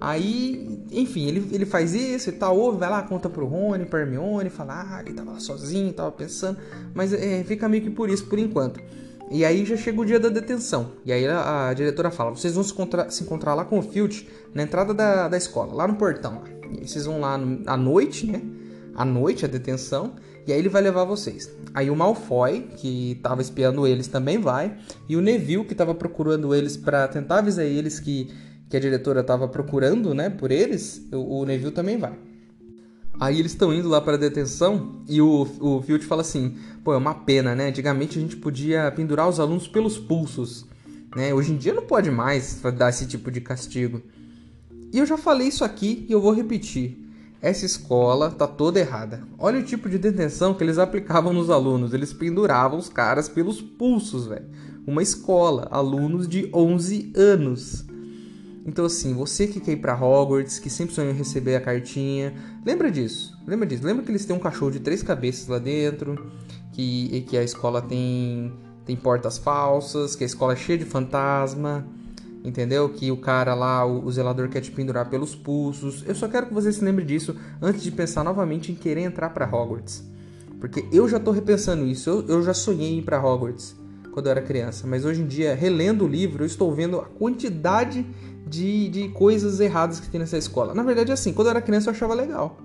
Aí, 0.00 0.82
enfim, 0.90 1.26
ele, 1.26 1.48
ele 1.52 1.66
faz 1.66 1.92
isso 1.94 2.30
e 2.30 2.32
tal, 2.32 2.56
ouve, 2.56 2.78
vai 2.78 2.88
lá, 2.88 3.02
conta 3.02 3.28
pro 3.28 3.44
Rony, 3.44 3.84
pra 3.84 4.00
Hermione, 4.00 4.48
fala, 4.48 4.96
ah, 4.96 5.02
ele 5.04 5.12
tava 5.12 5.38
sozinho, 5.38 5.92
tava 5.92 6.10
pensando, 6.10 6.58
mas 6.94 7.12
é, 7.12 7.44
fica 7.44 7.68
meio 7.68 7.82
que 7.82 7.90
por 7.90 8.08
isso, 8.08 8.24
por 8.24 8.38
enquanto. 8.38 8.80
E 9.30 9.44
aí 9.44 9.64
já 9.64 9.76
chega 9.76 10.00
o 10.00 10.04
dia 10.04 10.18
da 10.18 10.28
detenção. 10.28 10.90
E 11.04 11.12
aí 11.12 11.24
a, 11.24 11.68
a 11.68 11.74
diretora 11.74 12.10
fala: 12.10 12.30
vocês 12.30 12.54
vão 12.54 12.64
se, 12.64 12.72
encontrar, 12.72 13.10
se 13.10 13.22
encontrar 13.22 13.54
lá 13.54 13.64
com 13.64 13.78
o 13.78 13.82
Filch 13.82 14.26
na 14.54 14.62
entrada 14.62 14.92
da, 14.92 15.28
da 15.28 15.36
escola, 15.36 15.74
lá 15.74 15.86
no 15.86 15.96
portão. 15.96 16.42
E 16.72 16.80
aí 16.80 16.88
vocês 16.88 17.04
vão 17.04 17.20
lá 17.20 17.36
no, 17.36 17.62
à 17.66 17.76
noite, 17.76 18.26
né? 18.26 18.42
À 18.94 19.04
noite, 19.04 19.44
a 19.44 19.48
detenção. 19.48 20.14
E 20.46 20.52
aí 20.52 20.58
ele 20.58 20.68
vai 20.68 20.82
levar 20.82 21.04
vocês. 21.04 21.50
Aí 21.74 21.90
o 21.90 21.96
Malfoy, 21.96 22.68
que 22.76 23.12
estava 23.12 23.40
espiando 23.40 23.86
eles, 23.86 24.08
também 24.08 24.38
vai. 24.38 24.76
E 25.08 25.16
o 25.16 25.20
Neville, 25.20 25.64
que 25.64 25.72
estava 25.72 25.94
procurando 25.94 26.54
eles 26.54 26.76
para 26.76 27.06
tentar 27.08 27.38
avisar 27.38 27.64
eles 27.64 28.00
que, 28.00 28.30
que 28.68 28.76
a 28.76 28.80
diretora 28.80 29.20
estava 29.20 29.46
procurando, 29.46 30.14
né, 30.14 30.30
por 30.30 30.50
eles, 30.50 31.06
o, 31.12 31.40
o 31.40 31.44
Neville 31.44 31.70
também 31.70 31.98
vai. 31.98 32.18
Aí 33.20 33.38
eles 33.38 33.52
estão 33.52 33.72
indo 33.72 33.86
lá 33.86 34.00
para 34.00 34.16
detenção 34.16 35.02
e 35.06 35.20
o, 35.20 35.46
o 35.60 35.82
Field 35.82 36.04
fala 36.06 36.22
assim: 36.22 36.56
pô, 36.82 36.94
é 36.94 36.96
uma 36.96 37.14
pena, 37.14 37.54
né? 37.54 37.68
Antigamente 37.68 38.18
a 38.18 38.20
gente 38.20 38.36
podia 38.36 38.90
pendurar 38.90 39.28
os 39.28 39.38
alunos 39.38 39.68
pelos 39.68 39.98
pulsos, 39.98 40.64
né? 41.14 41.34
Hoje 41.34 41.52
em 41.52 41.56
dia 41.58 41.74
não 41.74 41.82
pode 41.82 42.10
mais 42.10 42.62
dar 42.78 42.88
esse 42.88 43.06
tipo 43.06 43.30
de 43.30 43.42
castigo. 43.42 44.00
E 44.92 44.98
eu 44.98 45.06
já 45.06 45.16
falei 45.16 45.48
isso 45.48 45.64
aqui 45.64 46.04
e 46.08 46.12
eu 46.12 46.20
vou 46.20 46.32
repetir. 46.32 46.98
Essa 47.42 47.64
escola 47.64 48.30
tá 48.30 48.46
toda 48.46 48.80
errada. 48.80 49.22
Olha 49.38 49.60
o 49.60 49.64
tipo 49.64 49.88
de 49.88 49.98
detenção 49.98 50.52
que 50.52 50.62
eles 50.62 50.78
aplicavam 50.78 51.32
nos 51.32 51.48
alunos. 51.48 51.94
Eles 51.94 52.12
penduravam 52.12 52.78
os 52.78 52.88
caras 52.88 53.28
pelos 53.28 53.62
pulsos, 53.62 54.26
velho. 54.26 54.46
Uma 54.86 55.02
escola, 55.02 55.68
alunos 55.70 56.28
de 56.28 56.50
11 56.52 57.12
anos. 57.16 57.84
Então, 58.66 58.84
assim, 58.84 59.14
você 59.14 59.46
que 59.46 59.58
quer 59.58 59.72
ir 59.72 59.76
pra 59.76 59.94
Hogwarts, 59.94 60.58
que 60.58 60.68
sempre 60.68 60.94
sonhou 60.94 61.12
em 61.12 61.16
receber 61.16 61.56
a 61.56 61.60
cartinha, 61.60 62.34
lembra 62.64 62.90
disso. 62.90 63.38
Lembra 63.46 63.66
disso. 63.66 63.86
Lembra 63.86 64.04
que 64.04 64.10
eles 64.10 64.24
têm 64.26 64.36
um 64.36 64.40
cachorro 64.40 64.72
de 64.72 64.80
três 64.80 65.02
cabeças 65.02 65.48
lá 65.48 65.58
dentro, 65.58 66.30
que, 66.72 67.22
que 67.22 67.38
a 67.38 67.42
escola 67.42 67.80
tem, 67.80 68.52
tem 68.84 68.96
portas 68.96 69.38
falsas, 69.38 70.14
que 70.14 70.24
a 70.24 70.26
escola 70.26 70.52
é 70.52 70.56
cheia 70.56 70.78
de 70.78 70.84
fantasma, 70.84 71.86
entendeu? 72.44 72.88
Que 72.88 73.10
o 73.10 73.16
cara 73.16 73.54
lá, 73.54 73.84
o, 73.84 74.04
o 74.04 74.12
zelador 74.12 74.48
quer 74.48 74.60
te 74.60 74.70
pendurar 74.70 75.08
pelos 75.08 75.34
pulsos. 75.34 76.04
Eu 76.06 76.14
só 76.14 76.28
quero 76.28 76.46
que 76.46 76.54
você 76.54 76.72
se 76.72 76.84
lembre 76.84 77.04
disso 77.04 77.36
antes 77.60 77.82
de 77.82 77.90
pensar 77.90 78.24
novamente 78.24 78.72
em 78.72 78.74
querer 78.74 79.02
entrar 79.02 79.30
para 79.30 79.46
Hogwarts. 79.46 80.04
Porque 80.60 80.84
eu 80.92 81.08
já 81.08 81.18
tô 81.18 81.30
repensando 81.30 81.86
isso, 81.86 82.10
eu, 82.10 82.26
eu 82.28 82.42
já 82.42 82.52
sonhei 82.52 82.94
em 82.94 82.98
ir 82.98 83.02
pra 83.02 83.24
Hogwarts 83.24 83.76
quando 84.12 84.26
eu 84.26 84.32
era 84.32 84.42
criança, 84.42 84.86
mas 84.86 85.04
hoje 85.04 85.22
em 85.22 85.26
dia, 85.26 85.54
relendo 85.54 86.04
o 86.04 86.08
livro, 86.08 86.42
eu 86.42 86.46
estou 86.46 86.74
vendo 86.74 86.98
a 86.98 87.04
quantidade 87.04 88.04
de, 88.46 88.88
de 88.88 89.08
coisas 89.10 89.60
erradas 89.60 90.00
que 90.00 90.10
tem 90.10 90.18
nessa 90.20 90.36
escola. 90.36 90.74
Na 90.74 90.82
verdade, 90.82 91.12
assim, 91.12 91.32
quando 91.32 91.46
eu 91.46 91.52
era 91.52 91.62
criança 91.62 91.88
eu 91.88 91.94
achava 91.94 92.14
legal. 92.14 92.58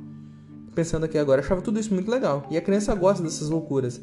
Pensando 0.74 1.06
aqui 1.06 1.18
agora, 1.18 1.40
eu 1.40 1.46
achava 1.46 1.62
tudo 1.62 1.80
isso 1.80 1.94
muito 1.94 2.10
legal. 2.10 2.48
E 2.50 2.58
a 2.58 2.62
criança 2.62 2.94
gosta 2.96 3.24
dessas 3.24 3.50
loucuras. 3.50 4.02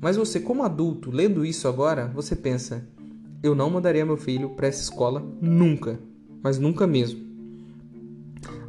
Mas 0.00 0.16
você, 0.16 0.38
como 0.38 0.62
adulto, 0.62 1.10
lendo 1.10 1.44
isso 1.44 1.66
agora, 1.66 2.06
você 2.14 2.36
pensa: 2.36 2.86
eu 3.42 3.54
não 3.54 3.70
mandaria 3.70 4.04
meu 4.04 4.16
filho 4.16 4.50
para 4.50 4.66
essa 4.66 4.82
escola 4.82 5.24
nunca. 5.40 5.98
Mas 6.42 6.58
nunca 6.58 6.86
mesmo. 6.86 7.26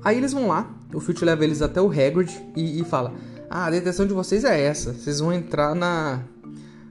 Aí 0.04 0.18
eles 0.18 0.34
vão 0.34 0.48
lá, 0.48 0.74
o 0.94 1.00
Filch 1.00 1.24
leva 1.24 1.44
eles 1.44 1.62
até 1.62 1.82
o 1.82 1.90
Hagrid 1.90 2.32
e, 2.56 2.80
e 2.80 2.84
fala: 2.84 3.14
Ah, 3.50 3.66
a 3.66 3.70
detenção 3.70 4.06
de 4.06 4.14
vocês 4.14 4.44
é 4.44 4.60
essa. 4.62 4.94
Vocês 4.94 5.20
vão 5.20 5.34
entrar 5.34 5.76
na, 5.76 6.24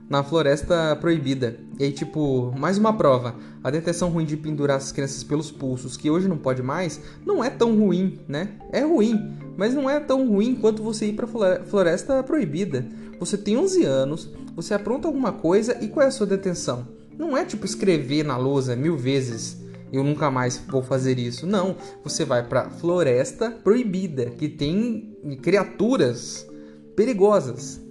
na 0.09 0.23
Floresta 0.23 0.95
Proibida. 0.99 1.59
E 1.79 1.85
aí, 1.85 1.91
tipo, 1.91 2.53
mais 2.57 2.77
uma 2.77 2.93
prova. 2.93 3.35
A 3.63 3.69
detenção 3.69 4.09
ruim 4.09 4.25
de 4.25 4.37
pendurar 4.37 4.77
as 4.77 4.91
crianças 4.91 5.23
pelos 5.23 5.51
pulsos, 5.51 5.97
que 5.97 6.09
hoje 6.09 6.27
não 6.27 6.37
pode 6.37 6.61
mais, 6.61 7.01
não 7.25 7.43
é 7.43 7.49
tão 7.49 7.77
ruim, 7.77 8.19
né? 8.27 8.49
É 8.71 8.81
ruim, 8.81 9.37
mas 9.57 9.73
não 9.73 9.89
é 9.89 9.99
tão 9.99 10.27
ruim 10.27 10.55
quanto 10.55 10.83
você 10.83 11.07
ir 11.07 11.13
pra 11.13 11.27
Floresta 11.65 12.23
Proibida. 12.23 12.87
Você 13.19 13.37
tem 13.37 13.57
11 13.57 13.83
anos, 13.83 14.29
você 14.55 14.73
apronta 14.73 15.07
alguma 15.07 15.31
coisa 15.31 15.77
e 15.83 15.87
qual 15.87 16.05
é 16.05 16.07
a 16.07 16.11
sua 16.11 16.27
detenção? 16.27 16.98
Não 17.19 17.37
é 17.37 17.43
tipo 17.43 17.65
escrever 17.65 18.23
na 18.23 18.37
lousa 18.37 18.77
mil 18.77 18.95
vezes 18.95 19.57
eu 19.91 20.03
nunca 20.05 20.31
mais 20.31 20.57
vou 20.69 20.81
fazer 20.81 21.19
isso. 21.19 21.45
Não, 21.45 21.75
você 22.01 22.23
vai 22.23 22.47
para 22.47 22.69
Floresta 22.69 23.51
Proibida, 23.51 24.27
que 24.27 24.47
tem 24.47 25.17
criaturas 25.41 26.47
perigosas 26.95 27.81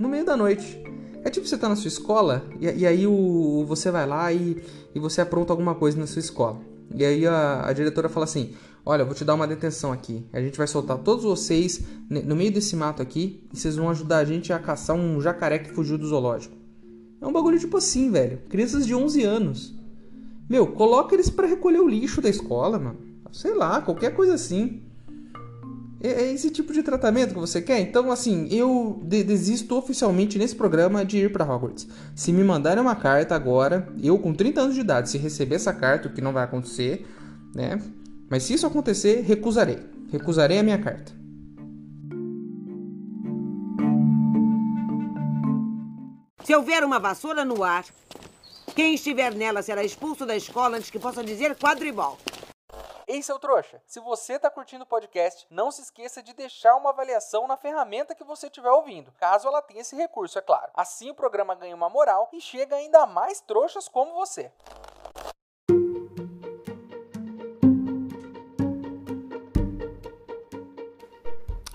no 0.00 0.08
meio 0.08 0.24
da 0.24 0.36
noite. 0.36 0.82
É 1.24 1.30
tipo 1.30 1.46
você 1.46 1.56
tá 1.56 1.68
na 1.68 1.76
sua 1.76 1.86
escola 1.86 2.44
e, 2.60 2.66
e 2.66 2.84
aí 2.84 3.06
o, 3.06 3.64
você 3.68 3.88
vai 3.88 4.04
lá 4.04 4.32
e, 4.32 4.60
e 4.92 4.98
você 4.98 5.20
apronta 5.20 5.52
alguma 5.52 5.76
coisa 5.76 5.96
na 5.96 6.06
sua 6.08 6.18
escola. 6.18 6.58
E 6.92 7.04
aí 7.04 7.24
a, 7.24 7.64
a 7.64 7.72
diretora 7.72 8.08
fala 8.08 8.24
assim: 8.24 8.52
Olha, 8.84 9.02
eu 9.02 9.06
vou 9.06 9.14
te 9.14 9.24
dar 9.24 9.34
uma 9.34 9.46
detenção 9.46 9.92
aqui. 9.92 10.26
A 10.32 10.40
gente 10.40 10.58
vai 10.58 10.66
soltar 10.66 10.98
todos 10.98 11.22
vocês 11.22 11.84
no 12.10 12.34
meio 12.34 12.50
desse 12.50 12.74
mato 12.74 13.00
aqui 13.00 13.46
e 13.52 13.56
vocês 13.56 13.76
vão 13.76 13.88
ajudar 13.90 14.18
a 14.18 14.24
gente 14.24 14.52
a 14.52 14.58
caçar 14.58 14.96
um 14.96 15.20
jacaré 15.20 15.60
que 15.60 15.70
fugiu 15.70 15.96
do 15.96 16.08
zoológico. 16.08 16.61
É 17.22 17.26
um 17.26 17.32
bagulho 17.32 17.58
tipo 17.58 17.76
assim, 17.76 18.10
velho. 18.10 18.40
Crianças 18.48 18.84
de 18.84 18.92
11 18.92 19.22
anos. 19.22 19.74
Meu, 20.50 20.66
coloca 20.66 21.14
eles 21.14 21.30
para 21.30 21.46
recolher 21.46 21.80
o 21.80 21.88
lixo 21.88 22.20
da 22.20 22.28
escola, 22.28 22.80
mano. 22.80 22.98
Sei 23.30 23.54
lá, 23.54 23.80
qualquer 23.80 24.12
coisa 24.12 24.34
assim. 24.34 24.82
É, 26.02 26.08
é 26.08 26.32
esse 26.32 26.50
tipo 26.50 26.72
de 26.72 26.82
tratamento 26.82 27.32
que 27.32 27.38
você 27.38 27.62
quer? 27.62 27.78
Então, 27.78 28.10
assim, 28.10 28.48
eu 28.50 29.00
de 29.04 29.22
desisto 29.22 29.76
oficialmente 29.76 30.36
nesse 30.36 30.56
programa 30.56 31.04
de 31.04 31.18
ir 31.18 31.32
para 31.32 31.44
Hogwarts. 31.44 31.86
Se 32.16 32.32
me 32.32 32.42
mandarem 32.42 32.82
uma 32.82 32.96
carta 32.96 33.36
agora, 33.36 33.88
eu 34.02 34.18
com 34.18 34.34
30 34.34 34.60
anos 34.60 34.74
de 34.74 34.80
idade, 34.80 35.08
se 35.08 35.16
receber 35.16 35.54
essa 35.54 35.72
carta, 35.72 36.08
o 36.08 36.12
que 36.12 36.20
não 36.20 36.32
vai 36.32 36.42
acontecer, 36.42 37.06
né? 37.54 37.80
Mas 38.28 38.42
se 38.42 38.54
isso 38.54 38.66
acontecer, 38.66 39.22
recusarei. 39.22 39.78
Recusarei 40.10 40.58
a 40.58 40.62
minha 40.62 40.78
carta. 40.78 41.21
Se 46.52 46.56
houver 46.56 46.84
uma 46.84 46.98
vassoura 46.98 47.46
no 47.46 47.64
ar, 47.64 47.82
quem 48.76 48.92
estiver 48.92 49.32
nela 49.32 49.62
será 49.62 49.82
expulso 49.82 50.26
da 50.26 50.36
escola 50.36 50.76
antes 50.76 50.90
que 50.90 50.98
possa 50.98 51.24
dizer 51.24 51.56
quadribol. 51.56 52.18
Ei, 53.08 53.22
seu 53.22 53.38
trouxa, 53.38 53.80
se 53.86 53.98
você 54.00 54.34
está 54.34 54.50
curtindo 54.50 54.84
o 54.84 54.86
podcast, 54.86 55.46
não 55.48 55.70
se 55.70 55.80
esqueça 55.80 56.22
de 56.22 56.34
deixar 56.34 56.76
uma 56.76 56.90
avaliação 56.90 57.46
na 57.46 57.56
ferramenta 57.56 58.14
que 58.14 58.22
você 58.22 58.48
estiver 58.48 58.68
ouvindo, 58.68 59.10
caso 59.12 59.48
ela 59.48 59.62
tenha 59.62 59.80
esse 59.80 59.96
recurso, 59.96 60.38
é 60.38 60.42
claro. 60.42 60.70
Assim 60.74 61.08
o 61.08 61.14
programa 61.14 61.54
ganha 61.54 61.74
uma 61.74 61.88
moral 61.88 62.28
e 62.34 62.38
chega 62.38 62.76
ainda 62.76 63.06
mais 63.06 63.40
trouxas 63.40 63.88
como 63.88 64.12
você. 64.12 64.52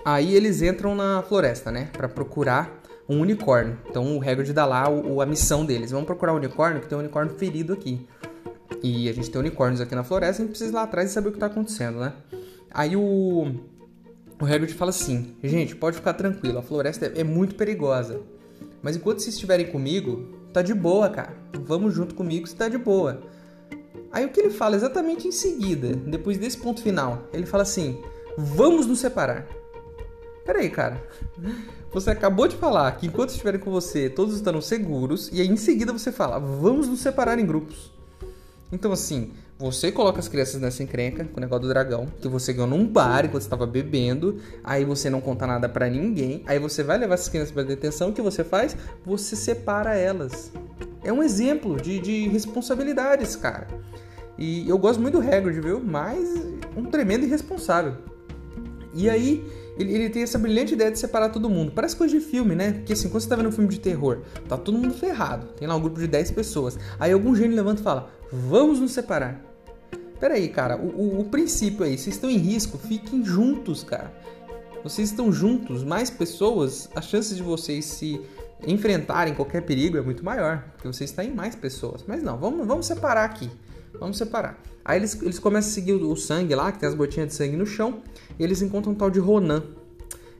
Aí 0.04 0.36
eles 0.36 0.62
entram 0.62 0.94
na 0.94 1.20
floresta, 1.24 1.72
né, 1.72 1.90
para 1.92 2.08
procurar 2.08 2.77
um 3.08 3.20
unicórnio. 3.20 3.78
Então 3.88 4.16
o 4.16 4.20
Hagrid 4.20 4.52
dá 4.52 4.66
lá 4.66 4.88
o, 4.88 5.20
a 5.20 5.26
missão 5.26 5.64
deles. 5.64 5.90
Vamos 5.90 6.06
procurar 6.06 6.34
um 6.34 6.36
unicórnio, 6.36 6.80
que 6.80 6.88
tem 6.88 6.96
um 6.96 7.00
unicórnio 7.00 7.34
ferido 7.36 7.72
aqui. 7.72 8.06
E 8.82 9.08
a 9.08 9.12
gente 9.12 9.30
tem 9.30 9.40
unicórnios 9.40 9.80
aqui 9.80 9.94
na 9.94 10.04
floresta, 10.04 10.42
a 10.42 10.44
gente 10.44 10.50
precisa 10.50 10.70
ir 10.70 10.74
lá 10.74 10.82
atrás 10.82 11.10
e 11.10 11.14
saber 11.14 11.28
o 11.28 11.32
que 11.32 11.36
está 11.36 11.46
acontecendo, 11.46 11.98
né? 11.98 12.12
Aí 12.70 12.94
o, 12.94 13.54
o 14.40 14.44
Hagrid 14.44 14.74
fala 14.74 14.90
assim, 14.90 15.34
gente, 15.42 15.74
pode 15.74 15.96
ficar 15.96 16.12
tranquilo, 16.12 16.58
a 16.58 16.62
floresta 16.62 17.06
é, 17.06 17.20
é 17.20 17.24
muito 17.24 17.54
perigosa. 17.54 18.20
Mas 18.82 18.96
enquanto 18.96 19.20
vocês 19.20 19.34
estiverem 19.34 19.66
comigo, 19.66 20.28
tá 20.52 20.62
de 20.62 20.74
boa, 20.74 21.08
cara. 21.08 21.34
Vamos 21.64 21.94
junto 21.94 22.14
comigo, 22.14 22.46
você 22.46 22.54
tá 22.54 22.68
de 22.68 22.78
boa. 22.78 23.22
Aí 24.12 24.24
o 24.24 24.28
que 24.30 24.40
ele 24.40 24.50
fala 24.50 24.76
exatamente 24.76 25.26
em 25.26 25.32
seguida, 25.32 25.94
depois 25.94 26.38
desse 26.38 26.58
ponto 26.58 26.82
final, 26.82 27.26
ele 27.32 27.46
fala 27.46 27.62
assim: 27.62 28.00
vamos 28.36 28.86
nos 28.86 29.00
separar. 29.00 29.46
Peraí, 30.48 30.70
cara. 30.70 30.98
Você 31.92 32.08
acabou 32.08 32.48
de 32.48 32.56
falar 32.56 32.90
que 32.92 33.06
enquanto 33.06 33.28
estiverem 33.28 33.60
com 33.60 33.70
você, 33.70 34.08
todos 34.08 34.34
estarão 34.34 34.62
seguros, 34.62 35.28
e 35.30 35.42
aí 35.42 35.46
em 35.46 35.58
seguida 35.58 35.92
você 35.92 36.10
fala: 36.10 36.38
vamos 36.38 36.88
nos 36.88 37.00
separar 37.00 37.38
em 37.38 37.44
grupos. 37.44 37.92
Então, 38.72 38.90
assim, 38.90 39.32
você 39.58 39.92
coloca 39.92 40.18
as 40.18 40.26
crianças 40.26 40.58
nessa 40.58 40.82
encrenca 40.82 41.22
com 41.22 41.36
o 41.36 41.40
negócio 41.42 41.64
do 41.64 41.68
dragão, 41.68 42.06
que 42.18 42.26
você 42.28 42.54
ganhou 42.54 42.66
num 42.66 42.86
bar 42.86 43.26
enquanto 43.26 43.42
estava 43.42 43.66
bebendo, 43.66 44.40
aí 44.64 44.86
você 44.86 45.10
não 45.10 45.20
conta 45.20 45.46
nada 45.46 45.68
para 45.68 45.86
ninguém, 45.90 46.42
aí 46.46 46.58
você 46.58 46.82
vai 46.82 46.96
levar 46.96 47.12
essas 47.12 47.28
crianças 47.28 47.52
pra 47.52 47.62
detenção, 47.62 48.08
o 48.08 48.12
que 48.14 48.22
você 48.22 48.42
faz? 48.42 48.74
Você 49.04 49.36
separa 49.36 49.94
elas. 49.96 50.50
É 51.04 51.12
um 51.12 51.22
exemplo 51.22 51.76
de, 51.76 51.98
de 51.98 52.26
responsabilidades, 52.28 53.36
cara. 53.36 53.68
E 54.38 54.66
eu 54.66 54.78
gosto 54.78 54.98
muito 54.98 55.20
do 55.20 55.28
Hagrid, 55.28 55.60
viu? 55.60 55.78
Mas 55.78 56.26
um 56.74 56.84
tremendo 56.84 57.26
irresponsável. 57.26 57.96
E 58.94 59.10
aí, 59.10 59.44
ele, 59.78 59.92
ele, 59.92 60.10
tem 60.10 60.22
essa 60.22 60.38
brilhante 60.38 60.74
ideia 60.74 60.90
de 60.90 60.98
separar 60.98 61.28
todo 61.30 61.48
mundo. 61.48 61.72
Parece 61.72 61.96
coisa 61.96 62.18
de 62.18 62.24
filme, 62.24 62.54
né? 62.54 62.72
Porque 62.72 62.92
assim, 62.92 63.08
quando 63.08 63.22
você 63.22 63.28
tá 63.28 63.36
vendo 63.36 63.48
um 63.48 63.52
filme 63.52 63.70
de 63.70 63.80
terror, 63.80 64.22
tá 64.48 64.56
todo 64.56 64.76
mundo 64.76 64.94
ferrado. 64.94 65.46
Tem 65.58 65.68
lá 65.68 65.76
um 65.76 65.80
grupo 65.80 66.00
de 66.00 66.06
10 66.06 66.32
pessoas. 66.32 66.78
Aí 66.98 67.12
algum 67.12 67.34
gênio 67.34 67.56
levanta 67.56 67.80
e 67.80 67.84
fala: 67.84 68.10
Vamos 68.32 68.80
nos 68.80 68.92
separar. 68.92 69.40
Pera 70.18 70.34
aí, 70.34 70.48
cara. 70.48 70.76
O, 70.76 70.88
o, 70.88 71.20
o 71.20 71.24
princípio 71.26 71.84
aí, 71.84 71.96
vocês 71.96 72.16
estão 72.16 72.28
em 72.28 72.38
risco, 72.38 72.76
fiquem 72.76 73.24
juntos, 73.24 73.84
cara. 73.84 74.12
Vocês 74.82 75.10
estão 75.10 75.32
juntos, 75.32 75.82
mais 75.84 76.08
pessoas, 76.10 76.88
a 76.94 77.00
chance 77.00 77.34
de 77.34 77.42
vocês 77.42 77.84
se 77.84 78.20
enfrentarem 78.66 79.34
qualquer 79.34 79.62
perigo 79.62 79.96
é 79.96 80.00
muito 80.00 80.24
maior, 80.24 80.64
porque 80.72 80.88
vocês 80.88 81.10
estão 81.10 81.24
em 81.24 81.32
mais 81.32 81.54
pessoas. 81.54 82.04
Mas 82.06 82.22
não, 82.22 82.36
vamos, 82.36 82.66
vamos 82.66 82.86
separar 82.86 83.24
aqui. 83.24 83.50
Vamos 83.98 84.18
separar. 84.18 84.60
Aí 84.84 84.98
eles, 84.98 85.20
eles 85.20 85.38
começam 85.38 85.70
a 85.70 85.74
seguir 85.74 85.92
o, 85.92 86.16
sangue 86.16 86.54
lá, 86.54 86.72
que 86.72 86.78
tem 86.78 86.88
as 86.88 86.94
gotinhas 86.94 87.28
de 87.28 87.34
sangue 87.34 87.56
no 87.56 87.66
chão, 87.66 88.02
e 88.38 88.44
eles 88.44 88.62
encontram 88.62 88.92
um 88.92 88.94
tal 88.94 89.10
de 89.10 89.18
Ronan. 89.18 89.62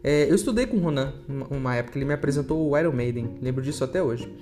É, 0.02 0.30
eu 0.30 0.34
estudei 0.34 0.66
com 0.66 0.76
o 0.76 0.80
Ronan 0.80 1.12
uma, 1.50 1.74
época, 1.74 1.98
ele 1.98 2.04
me 2.04 2.14
apresentou 2.14 2.70
o 2.70 2.78
Iron 2.78 2.92
Maiden, 2.92 3.38
lembro 3.42 3.62
disso 3.62 3.84
até 3.84 4.02
hoje. 4.02 4.32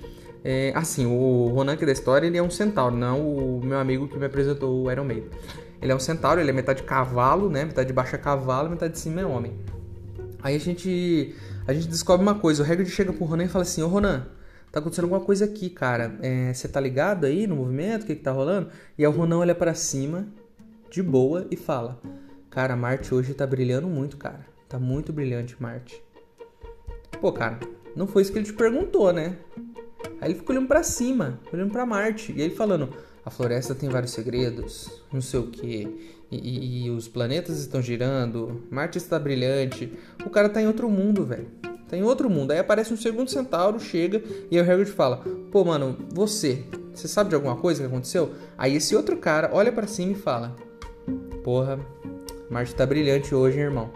É, 0.43 0.71
assim, 0.75 1.05
o 1.05 1.47
Ronan 1.53 1.73
aqui 1.73 1.85
da 1.85 1.91
história, 1.91 2.27
ele 2.27 2.37
é 2.37 2.43
um 2.43 2.49
centauro, 2.49 2.95
não 2.95 3.21
o 3.21 3.61
meu 3.63 3.79
amigo 3.79 4.07
que 4.07 4.17
me 4.17 4.25
apresentou 4.25 4.83
o 4.83 4.91
Iron 4.91 5.03
Maiden. 5.03 5.29
Ele 5.81 5.91
é 5.91 5.95
um 5.95 5.99
centauro, 5.99 6.39
ele 6.39 6.49
é 6.49 6.53
metade 6.53 6.83
cavalo, 6.83 7.49
né? 7.49 7.65
Metade 7.65 7.87
de 7.87 7.93
baixo 7.93 8.15
é 8.15 8.17
cavalo, 8.17 8.69
metade 8.69 8.93
de 8.93 8.99
cima 8.99 9.21
é 9.21 9.25
homem. 9.25 9.53
Aí 10.41 10.55
a 10.55 10.59
gente 10.59 11.35
a 11.67 11.73
gente 11.73 11.89
descobre 11.89 12.25
uma 12.25 12.35
coisa, 12.35 12.63
o 12.63 12.65
Hagrid 12.65 12.89
chega 12.89 13.11
pro 13.11 13.25
Ronan 13.25 13.43
e 13.43 13.47
fala 13.49 13.63
assim, 13.63 13.83
ô 13.83 13.87
Ronan, 13.87 14.25
tá 14.71 14.79
acontecendo 14.79 15.05
alguma 15.05 15.21
coisa 15.21 15.45
aqui, 15.45 15.69
cara. 15.69 16.17
Você 16.53 16.67
é, 16.67 16.69
tá 16.69 16.79
ligado 16.79 17.25
aí 17.25 17.47
no 17.47 17.55
movimento? 17.55 18.03
O 18.03 18.05
que, 18.05 18.15
que 18.15 18.23
tá 18.23 18.31
rolando? 18.31 18.69
E 18.97 19.05
aí 19.05 19.11
o 19.11 19.15
Ronan 19.15 19.39
olha 19.39 19.55
para 19.55 19.73
cima 19.73 20.27
de 20.89 21.01
boa, 21.01 21.47
e 21.51 21.55
fala: 21.55 21.99
Cara, 22.49 22.75
Marte 22.75 23.13
hoje 23.13 23.33
tá 23.33 23.45
brilhando 23.45 23.87
muito, 23.87 24.17
cara. 24.17 24.45
Tá 24.67 24.79
muito 24.79 25.13
brilhante 25.13 25.55
Marte. 25.59 26.01
Pô, 27.21 27.31
cara, 27.31 27.59
não 27.95 28.07
foi 28.07 28.21
isso 28.21 28.31
que 28.31 28.37
ele 28.37 28.45
te 28.45 28.53
perguntou, 28.53 29.11
né? 29.11 29.37
Aí 30.21 30.31
ele 30.31 30.39
ficou 30.39 30.55
olhando 30.55 30.67
pra 30.67 30.83
cima, 30.83 31.39
olhando 31.51 31.71
pra 31.71 31.85
Marte. 31.85 32.31
E 32.31 32.41
ele 32.41 32.55
falando: 32.55 32.93
A 33.25 33.29
floresta 33.29 33.75
tem 33.75 33.89
vários 33.89 34.11
segredos, 34.11 35.01
não 35.11 35.21
sei 35.21 35.39
o 35.39 35.47
que. 35.47 36.15
E, 36.29 36.85
e, 36.85 36.89
os 36.89 37.07
planetas 37.07 37.57
estão 37.57 37.81
girando, 37.81 38.61
Marte 38.69 38.97
está 38.97 39.17
brilhante. 39.17 39.93
O 40.25 40.29
cara 40.29 40.49
tá 40.49 40.61
em 40.61 40.67
outro 40.67 40.89
mundo, 40.89 41.25
velho. 41.25 41.47
Tá 41.89 41.95
em 41.95 42.03
outro 42.03 42.29
mundo. 42.29 42.51
Aí 42.51 42.59
aparece 42.59 42.93
um 42.93 42.97
segundo 42.97 43.29
centauro, 43.29 43.79
chega 43.79 44.21
e 44.51 44.57
aí 44.59 44.67
o 44.67 44.71
Hagrid 44.71 44.91
fala: 44.91 45.23
Pô, 45.51 45.63
mano, 45.63 45.97
você, 46.09 46.63
você 46.93 47.07
sabe 47.07 47.29
de 47.29 47.35
alguma 47.35 47.55
coisa 47.55 47.81
que 47.81 47.87
aconteceu? 47.87 48.31
Aí 48.57 48.75
esse 48.75 48.95
outro 48.95 49.17
cara 49.17 49.49
olha 49.53 49.71
para 49.71 49.87
cima 49.87 50.11
e 50.11 50.15
fala: 50.15 50.55
Porra, 51.43 51.79
Marte 52.49 52.75
tá 52.75 52.85
brilhante 52.85 53.33
hoje, 53.33 53.57
hein, 53.57 53.65
irmão. 53.65 53.89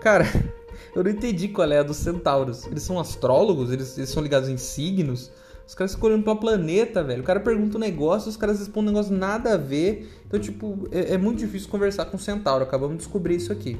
Cara, 0.00 0.24
eu 0.94 1.04
não 1.04 1.10
entendi 1.10 1.48
qual 1.48 1.70
é 1.70 1.78
a 1.78 1.82
dos 1.82 1.98
centauros. 1.98 2.66
Eles 2.66 2.82
são 2.82 2.98
astrólogos? 2.98 3.70
Eles, 3.72 3.96
eles 3.96 4.10
são 4.10 4.22
ligados 4.22 4.48
em 4.48 4.56
signos? 4.56 5.30
Os 5.66 5.74
caras 5.76 5.94
ficam 5.94 6.08
olhando 6.10 6.24
pra 6.24 6.34
planeta, 6.34 7.00
velho. 7.04 7.22
O 7.22 7.24
cara 7.24 7.38
pergunta 7.38 7.76
um 7.76 7.80
negócio, 7.80 8.28
os 8.28 8.36
caras 8.36 8.58
respondem 8.58 8.90
um 8.90 8.94
negócio 8.94 9.14
nada 9.14 9.54
a 9.54 9.56
ver. 9.56 10.10
Então, 10.26 10.40
tipo, 10.40 10.88
é, 10.90 11.14
é 11.14 11.18
muito 11.18 11.38
difícil 11.38 11.68
conversar 11.68 12.06
com 12.06 12.16
o 12.16 12.20
centauro. 12.20 12.64
Acabamos 12.64 12.96
de 12.96 13.04
descobrir 13.04 13.36
isso 13.36 13.52
aqui. 13.52 13.78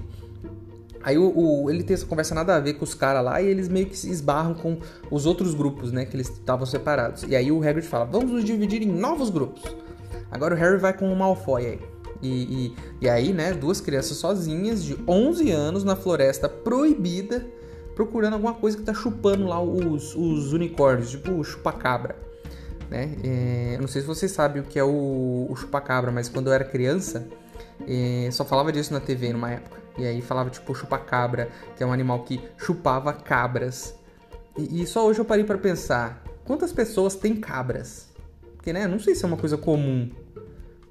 Aí 1.03 1.17
o, 1.17 1.33
o, 1.35 1.71
ele 1.71 1.83
tem 1.83 1.95
essa 1.95 2.07
conversa 2.07 2.35
nada 2.35 2.55
a 2.55 2.61
ver 2.61 2.75
com 2.75 2.85
os 2.85 2.95
caras 2.95 3.25
lá 3.25 3.41
e 3.41 3.47
eles 3.47 3.69
meio 3.69 3.87
que 3.87 3.97
se 3.97 4.11
esbarram 4.11 4.55
com 4.55 4.79
os 5.11 5.27
outros 5.27 5.55
grupos, 5.55 5.93
né? 5.93 6.05
Que 6.05 6.17
eles 6.17 6.29
estavam 6.29 6.67
separados. 6.67 7.23
E 7.23 7.35
aí 7.35 7.51
o 7.51 7.67
Hagrid 7.67 7.87
fala, 7.87 8.05
vamos 8.05 8.31
nos 8.31 8.45
dividir 8.45 8.83
em 8.83 8.91
novos 8.91 9.31
grupos. 9.31 9.63
Agora 10.31 10.55
o 10.55 10.59
Harry 10.59 10.79
vai 10.79 10.93
com 10.93 11.11
o 11.11 11.17
Malfoy 11.17 11.67
aí. 11.67 11.81
E, 12.23 12.29
e, 12.29 12.77
e 13.01 13.09
aí, 13.09 13.33
né, 13.33 13.55
duas 13.55 13.81
crianças 13.81 14.19
sozinhas 14.19 14.85
de 14.85 14.97
11 15.09 15.51
anos 15.51 15.85
na 15.85 15.97
floresta 15.97 16.51
proibida 16.51 17.47
procurando 17.95 18.33
alguma 18.35 18.55
coisa 18.55 18.79
que 18.79 18.83
tá 18.83 18.95
chupando 18.95 19.47
lá 19.47 19.61
os, 19.63 20.15
os 20.15 20.55
unicórnios, 20.55 21.11
tipo 21.11 21.33
o 21.33 21.45
chupacabra. 21.45 22.17
Né? 22.89 23.15
É, 23.23 23.75
eu 23.77 23.81
não 23.81 23.89
sei 23.89 24.01
se 24.01 24.07
vocês 24.07 24.33
sabem 24.33 24.63
o 24.63 24.65
que 24.65 24.79
é 24.79 24.83
o, 24.83 25.47
o 25.49 25.55
chupacabra, 25.55 26.11
mas 26.11 26.27
quando 26.27 26.47
eu 26.47 26.53
era 26.55 26.65
criança, 26.65 27.29
é, 27.87 28.31
só 28.31 28.45
falava 28.45 28.73
disso 28.73 28.93
na 28.93 29.01
TV 29.01 29.33
numa 29.33 29.51
época. 29.51 29.81
E 29.99 30.07
aí 30.07 30.23
falava 30.23 30.51
tipo 30.51 30.75
chupacabra, 30.75 31.51
que 31.77 31.83
é 31.83 31.87
um 31.87 31.93
animal 31.93 32.25
que 32.25 32.41
chupava 32.57 33.13
cabras. 33.13 33.95
E, 34.57 34.83
e 34.83 34.87
só 34.87 35.07
hoje 35.07 35.21
eu 35.21 35.25
parei 35.25 35.45
para 35.45 35.59
pensar, 35.59 36.23
quantas 36.45 36.73
pessoas 36.73 37.15
têm 37.15 37.37
cabras? 37.37 38.09
Porque, 38.57 38.73
né, 38.73 38.87
não 38.87 38.99
sei 38.99 39.15
se 39.15 39.25
é 39.25 39.29
uma 39.29 39.37
coisa 39.37 39.57
comum. 39.57 40.11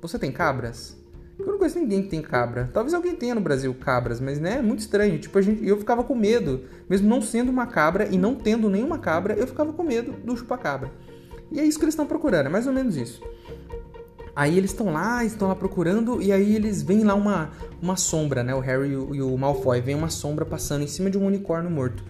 Você 0.02 0.18
tem 0.18 0.32
cabras? 0.32 0.98
Eu 1.38 1.48
não 1.48 1.58
conheço 1.58 1.80
ninguém 1.80 2.04
que 2.04 2.10
tem 2.10 2.22
cabra. 2.22 2.70
Talvez 2.74 2.94
alguém 2.94 3.16
tenha 3.16 3.34
no 3.34 3.42
Brasil 3.42 3.74
cabras, 3.74 4.20
mas 4.20 4.40
né, 4.40 4.58
é 4.58 4.62
muito 4.62 4.80
estranho. 4.80 5.18
Tipo, 5.20 5.38
a 5.38 5.42
gente, 5.42 5.66
eu 5.66 5.78
ficava 5.78 6.04
com 6.04 6.14
medo, 6.14 6.66
mesmo 6.90 7.08
não 7.08 7.22
sendo 7.22 7.50
uma 7.50 7.66
cabra 7.66 8.08
e 8.10 8.18
não 8.18 8.36
tendo 8.36 8.70
nenhuma 8.70 9.00
cabra, 9.00 9.34
eu 9.36 9.48
ficava 9.48 9.72
com 9.72 9.84
medo 9.84 10.12
do 10.12 10.36
chupacabra. 10.36 10.92
E 11.52 11.60
é 11.60 11.64
isso 11.64 11.80
que 11.80 11.86
eles 11.86 11.94
estão 11.94 12.06
procurando, 12.06 12.48
é 12.48 12.50
mais 12.50 12.68
ou 12.68 12.74
menos 12.74 12.98
isso. 12.98 13.22
Aí 14.36 14.58
eles 14.58 14.72
estão 14.72 14.92
lá, 14.92 15.24
estão 15.24 15.48
lá 15.48 15.56
procurando, 15.56 16.22
e 16.22 16.32
aí 16.32 16.56
eles 16.56 16.82
veem 16.82 17.04
lá 17.04 17.14
uma, 17.14 17.50
uma 17.82 17.96
sombra, 17.96 18.44
né? 18.44 18.54
O 18.54 18.60
Harry 18.60 18.90
e 18.90 18.96
o, 18.96 19.16
e 19.16 19.22
o 19.22 19.38
Malfoy 19.38 19.82
veem 19.82 19.98
uma 19.98 20.10
sombra 20.10 20.46
passando 20.46 20.84
em 20.84 20.88
cima 20.88 21.10
de 21.10 21.18
um 21.18 21.26
unicórnio 21.26 21.70
morto. 21.70 22.04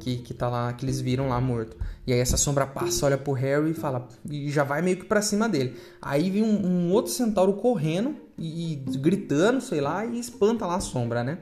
Que, 0.00 0.16
que 0.16 0.34
tá 0.34 0.48
lá, 0.48 0.72
que 0.72 0.84
eles 0.84 1.00
viram 1.00 1.28
lá 1.28 1.40
morto. 1.40 1.76
E 2.04 2.12
aí 2.12 2.18
essa 2.18 2.36
sombra 2.36 2.66
passa, 2.66 3.06
olha 3.06 3.16
pro 3.16 3.32
Harry 3.32 3.70
e 3.70 3.74
fala. 3.74 4.08
E 4.28 4.50
já 4.50 4.64
vai 4.64 4.82
meio 4.82 4.96
que 4.96 5.04
pra 5.04 5.22
cima 5.22 5.48
dele. 5.48 5.76
Aí 6.02 6.28
vem 6.28 6.42
um, 6.42 6.66
um 6.66 6.92
outro 6.92 7.12
centauro 7.12 7.52
correndo 7.52 8.16
e, 8.36 8.72
e, 8.72 8.76
gritando, 8.98 9.60
sei 9.60 9.80
lá, 9.80 10.04
e 10.04 10.18
espanta 10.18 10.66
lá 10.66 10.74
a 10.74 10.80
sombra, 10.80 11.22
né? 11.22 11.38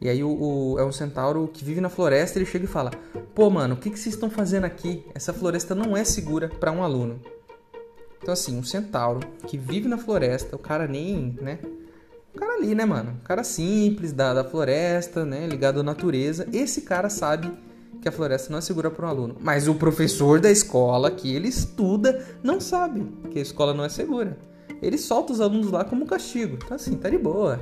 E 0.00 0.08
aí 0.08 0.22
o, 0.22 0.28
o, 0.28 0.78
é 0.78 0.84
um 0.84 0.92
centauro 0.92 1.48
que 1.52 1.64
vive 1.64 1.80
na 1.80 1.88
floresta, 1.88 2.38
ele 2.38 2.46
chega 2.46 2.64
e 2.64 2.68
fala: 2.68 2.90
Pô, 3.34 3.48
mano, 3.48 3.74
o 3.74 3.78
que, 3.78 3.90
que 3.90 3.98
vocês 3.98 4.14
estão 4.14 4.28
fazendo 4.28 4.64
aqui? 4.64 5.04
Essa 5.14 5.32
floresta 5.32 5.74
não 5.74 5.96
é 5.96 6.04
segura 6.04 6.48
para 6.48 6.70
um 6.70 6.82
aluno. 6.82 7.20
Então, 8.22 8.32
assim, 8.32 8.58
um 8.58 8.64
centauro 8.64 9.20
que 9.46 9.56
vive 9.56 9.88
na 9.88 9.98
floresta, 9.98 10.56
o 10.56 10.58
cara 10.58 10.86
nem, 10.86 11.36
né? 11.40 11.58
O 12.34 12.38
cara 12.38 12.54
ali, 12.54 12.74
né, 12.74 12.84
mano? 12.84 13.12
Um 13.12 13.24
cara 13.24 13.42
simples, 13.44 14.12
da, 14.12 14.34
da 14.34 14.44
floresta, 14.44 15.24
né? 15.24 15.46
Ligado 15.46 15.80
à 15.80 15.82
natureza. 15.82 16.46
Esse 16.52 16.82
cara 16.82 17.08
sabe 17.08 17.50
que 18.00 18.08
a 18.08 18.12
floresta 18.12 18.50
não 18.50 18.58
é 18.58 18.60
segura 18.60 18.90
para 18.90 19.06
um 19.06 19.08
aluno. 19.08 19.36
Mas 19.40 19.68
o 19.68 19.74
professor 19.74 20.40
da 20.40 20.50
escola 20.50 21.10
que 21.10 21.34
ele 21.34 21.48
estuda 21.48 22.26
não 22.42 22.60
sabe 22.60 23.06
que 23.30 23.38
a 23.38 23.42
escola 23.42 23.72
não 23.72 23.84
é 23.84 23.88
segura. 23.88 24.36
Ele 24.82 24.98
solta 24.98 25.32
os 25.32 25.40
alunos 25.40 25.70
lá 25.70 25.84
como 25.84 26.06
castigo. 26.06 26.58
Então, 26.62 26.74
assim, 26.74 26.96
tá 26.96 27.08
de 27.08 27.18
boa. 27.18 27.60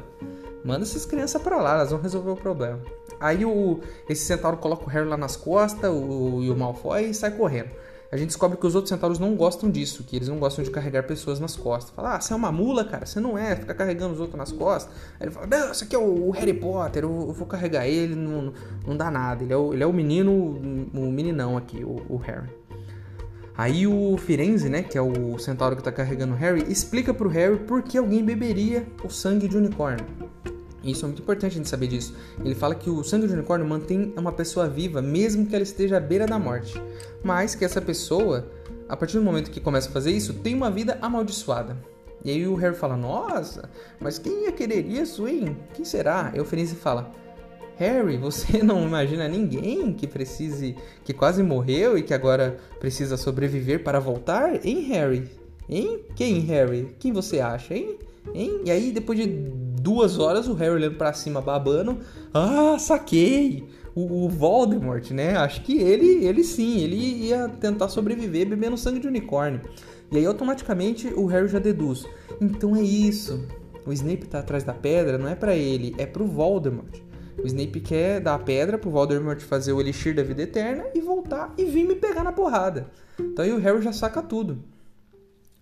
Manda 0.64 0.82
essas 0.82 1.04
crianças 1.04 1.40
para 1.40 1.60
lá, 1.60 1.74
elas 1.74 1.90
vão 1.90 2.00
resolver 2.00 2.30
o 2.30 2.36
problema. 2.36 2.80
Aí 3.20 3.44
o, 3.44 3.80
esse 4.08 4.24
centauro 4.24 4.56
coloca 4.56 4.84
o 4.84 4.88
Harry 4.88 5.06
lá 5.06 5.16
nas 5.16 5.36
costas, 5.36 5.90
o, 5.90 6.42
e 6.42 6.50
o 6.50 6.56
Malfoy 6.56 7.10
e 7.10 7.14
sai 7.14 7.30
correndo 7.30 7.70
a 8.10 8.16
gente 8.16 8.28
descobre 8.28 8.56
que 8.56 8.66
os 8.66 8.74
outros 8.74 8.90
centauros 8.90 9.18
não 9.18 9.34
gostam 9.34 9.70
disso, 9.70 10.04
que 10.04 10.16
eles 10.16 10.28
não 10.28 10.38
gostam 10.38 10.64
de 10.64 10.70
carregar 10.70 11.02
pessoas 11.04 11.40
nas 11.40 11.56
costas. 11.56 11.94
Fala, 11.94 12.16
ah, 12.16 12.20
você 12.20 12.32
é 12.32 12.36
uma 12.36 12.52
mula, 12.52 12.84
cara, 12.84 13.06
você 13.06 13.18
não 13.18 13.36
é, 13.36 13.56
fica 13.56 13.74
carregando 13.74 14.14
os 14.14 14.20
outros 14.20 14.38
nas 14.38 14.52
costas. 14.52 14.94
Aí 15.18 15.26
ele 15.26 15.30
fala, 15.30 15.46
não, 15.46 15.70
esse 15.70 15.84
aqui 15.84 15.96
é 15.96 15.98
o 15.98 16.30
Harry 16.30 16.54
Potter, 16.54 17.04
eu, 17.04 17.10
eu 17.10 17.32
vou 17.32 17.46
carregar 17.46 17.86
ele, 17.86 18.14
não, 18.14 18.52
não 18.86 18.96
dá 18.96 19.10
nada. 19.10 19.42
Ele 19.42 19.52
é 19.52 19.56
o, 19.56 19.72
ele 19.72 19.82
é 19.82 19.86
o 19.86 19.92
menino, 19.92 20.32
o 20.94 21.10
meninão 21.10 21.56
aqui, 21.56 21.82
o, 21.84 22.02
o 22.08 22.16
Harry. 22.18 22.50
Aí 23.56 23.86
o 23.86 24.16
Firenze, 24.16 24.68
né, 24.68 24.82
que 24.82 24.98
é 24.98 25.02
o 25.02 25.38
centauro 25.38 25.76
que 25.76 25.82
tá 25.82 25.92
carregando 25.92 26.34
o 26.34 26.36
Harry, 26.36 26.64
explica 26.68 27.14
pro 27.14 27.28
Harry 27.28 27.56
por 27.58 27.82
que 27.82 27.96
alguém 27.96 28.24
beberia 28.24 28.84
o 29.04 29.08
sangue 29.08 29.46
de 29.46 29.56
unicórnio. 29.56 30.04
Isso 30.84 31.04
é 31.04 31.08
muito 31.08 31.22
importante 31.22 31.52
a 31.52 31.56
gente 31.56 31.68
saber 31.68 31.86
disso. 31.86 32.14
Ele 32.44 32.54
fala 32.54 32.74
que 32.74 32.90
o 32.90 33.02
sangue 33.02 33.26
de 33.26 33.32
unicórnio 33.32 33.66
mantém 33.66 34.12
uma 34.16 34.32
pessoa 34.32 34.68
viva, 34.68 35.00
mesmo 35.00 35.46
que 35.46 35.54
ela 35.54 35.62
esteja 35.62 35.96
à 35.96 36.00
beira 36.00 36.26
da 36.26 36.38
morte. 36.38 36.80
Mas 37.22 37.54
que 37.54 37.64
essa 37.64 37.80
pessoa, 37.80 38.46
a 38.88 38.96
partir 38.96 39.16
do 39.16 39.24
momento 39.24 39.50
que 39.50 39.60
começa 39.60 39.88
a 39.88 39.92
fazer 39.92 40.10
isso, 40.10 40.34
tem 40.34 40.54
uma 40.54 40.70
vida 40.70 40.98
amaldiçoada. 41.00 41.76
E 42.24 42.30
aí 42.30 42.46
o 42.46 42.54
Harry 42.54 42.76
fala: 42.76 42.96
Nossa, 42.96 43.68
mas 43.98 44.18
quem 44.18 44.44
ia 44.44 44.52
querer 44.52 44.86
isso, 44.86 45.26
hein? 45.26 45.56
Quem 45.74 45.84
será? 45.84 46.32
E 46.34 46.40
o 46.40 46.44
Felice 46.44 46.74
fala: 46.74 47.12
Harry, 47.76 48.16
você 48.16 48.62
não 48.62 48.86
imagina 48.86 49.26
ninguém 49.26 49.92
que 49.92 50.06
precise, 50.06 50.76
que 51.04 51.12
quase 51.12 51.42
morreu 51.42 51.98
e 51.98 52.02
que 52.02 52.14
agora 52.14 52.58
precisa 52.78 53.16
sobreviver 53.16 53.82
para 53.82 53.98
voltar? 53.98 54.64
Hein, 54.64 54.80
Harry? 54.88 55.30
Hein? 55.68 56.00
Quem, 56.14 56.40
Harry? 56.40 56.94
Quem 56.98 57.12
você 57.12 57.40
acha, 57.40 57.74
hein? 57.74 57.98
Hein? 58.32 58.60
E 58.64 58.70
aí, 58.70 58.92
depois 58.92 59.18
de 59.18 59.26
duas 59.26 60.18
horas, 60.18 60.48
o 60.48 60.54
Harry 60.54 60.74
olhando 60.74 60.96
pra 60.96 61.12
cima, 61.12 61.40
babando. 61.40 61.98
Ah, 62.32 62.76
saquei! 62.78 63.64
O, 63.94 64.24
o 64.24 64.28
Voldemort, 64.28 65.10
né? 65.10 65.36
Acho 65.36 65.62
que 65.62 65.78
ele, 65.78 66.24
ele 66.24 66.42
sim, 66.42 66.78
ele 66.78 66.96
ia 66.96 67.48
tentar 67.48 67.88
sobreviver 67.88 68.48
bebendo 68.48 68.76
sangue 68.76 69.00
de 69.00 69.06
unicórnio. 69.06 69.60
E 70.10 70.18
aí, 70.18 70.26
automaticamente, 70.26 71.08
o 71.08 71.26
Harry 71.26 71.48
já 71.48 71.58
deduz. 71.58 72.06
Então 72.40 72.74
é 72.74 72.82
isso. 72.82 73.46
O 73.86 73.92
Snape 73.92 74.26
tá 74.26 74.38
atrás 74.38 74.64
da 74.64 74.72
pedra, 74.72 75.18
não 75.18 75.28
é 75.28 75.34
para 75.34 75.54
ele, 75.54 75.94
é 75.98 76.06
pro 76.06 76.26
Voldemort. 76.26 77.04
O 77.42 77.46
Snape 77.46 77.80
quer 77.80 78.20
dar 78.20 78.34
a 78.34 78.38
pedra 78.38 78.78
pro 78.78 78.90
Voldemort 78.90 79.40
fazer 79.40 79.72
o 79.72 79.80
Elixir 79.80 80.14
da 80.14 80.22
Vida 80.22 80.42
Eterna 80.42 80.84
e 80.94 81.00
voltar 81.00 81.52
e 81.58 81.64
vir 81.64 81.86
me 81.86 81.94
pegar 81.94 82.22
na 82.22 82.32
porrada. 82.32 82.86
Então 83.18 83.44
aí 83.44 83.52
o 83.52 83.58
Harry 83.58 83.82
já 83.82 83.92
saca 83.92 84.22
tudo. 84.22 84.62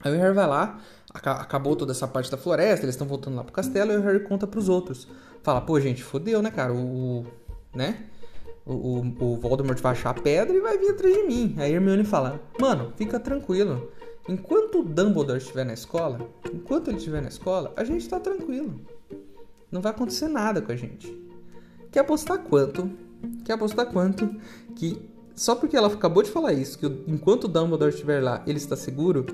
Aí 0.02 0.12
o 0.12 0.18
Harry 0.18 0.34
vai 0.34 0.46
lá, 0.46 0.80
acabou 1.12 1.76
toda 1.76 1.92
essa 1.92 2.08
parte 2.08 2.30
da 2.30 2.36
floresta, 2.36 2.84
eles 2.84 2.94
estão 2.94 3.06
voltando 3.06 3.36
lá 3.36 3.44
pro 3.44 3.52
castelo 3.52 3.92
e 3.92 3.96
o 3.96 4.02
Harry 4.02 4.20
conta 4.20 4.46
pros 4.46 4.68
outros. 4.68 5.06
Fala, 5.42 5.60
pô, 5.60 5.78
gente, 5.80 6.02
fodeu, 6.02 6.42
né, 6.42 6.50
cara? 6.50 6.72
O. 6.72 7.26
né? 7.74 8.06
O, 8.64 8.72
o, 8.72 8.98
o, 9.18 9.36
Voldemort 9.40 9.80
vai 9.80 9.92
achar 9.92 10.10
a 10.10 10.14
pedra 10.14 10.56
e 10.56 10.60
vai 10.60 10.78
vir 10.78 10.90
atrás 10.90 11.12
de 11.12 11.22
mim. 11.24 11.54
Aí 11.58 11.72
a 11.72 11.74
Hermione 11.74 12.04
fala: 12.04 12.40
Mano, 12.60 12.92
fica 12.96 13.18
tranquilo. 13.18 13.90
Enquanto 14.28 14.80
o 14.80 14.84
Dumbledore 14.84 15.38
estiver 15.38 15.64
na 15.64 15.72
escola, 15.72 16.20
enquanto 16.52 16.88
ele 16.88 16.98
estiver 16.98 17.20
na 17.20 17.28
escola, 17.28 17.72
a 17.76 17.82
gente 17.82 18.08
tá 18.08 18.20
tranquilo. 18.20 18.80
Não 19.70 19.80
vai 19.80 19.90
acontecer 19.90 20.28
nada 20.28 20.62
com 20.62 20.70
a 20.70 20.76
gente. 20.76 21.12
Quer 21.90 22.00
apostar 22.00 22.38
quanto? 22.38 22.88
Quer 23.44 23.54
apostar 23.54 23.86
quanto 23.86 24.32
que 24.76 25.10
só 25.34 25.54
porque 25.54 25.76
ela 25.76 25.88
acabou 25.88 26.22
de 26.22 26.30
falar 26.30 26.52
isso, 26.52 26.78
que 26.78 26.86
enquanto 27.06 27.44
o 27.44 27.48
Dumbledore 27.48 27.92
estiver 27.92 28.22
lá, 28.22 28.42
ele 28.46 28.58
está 28.58 28.76
seguro, 28.76 29.26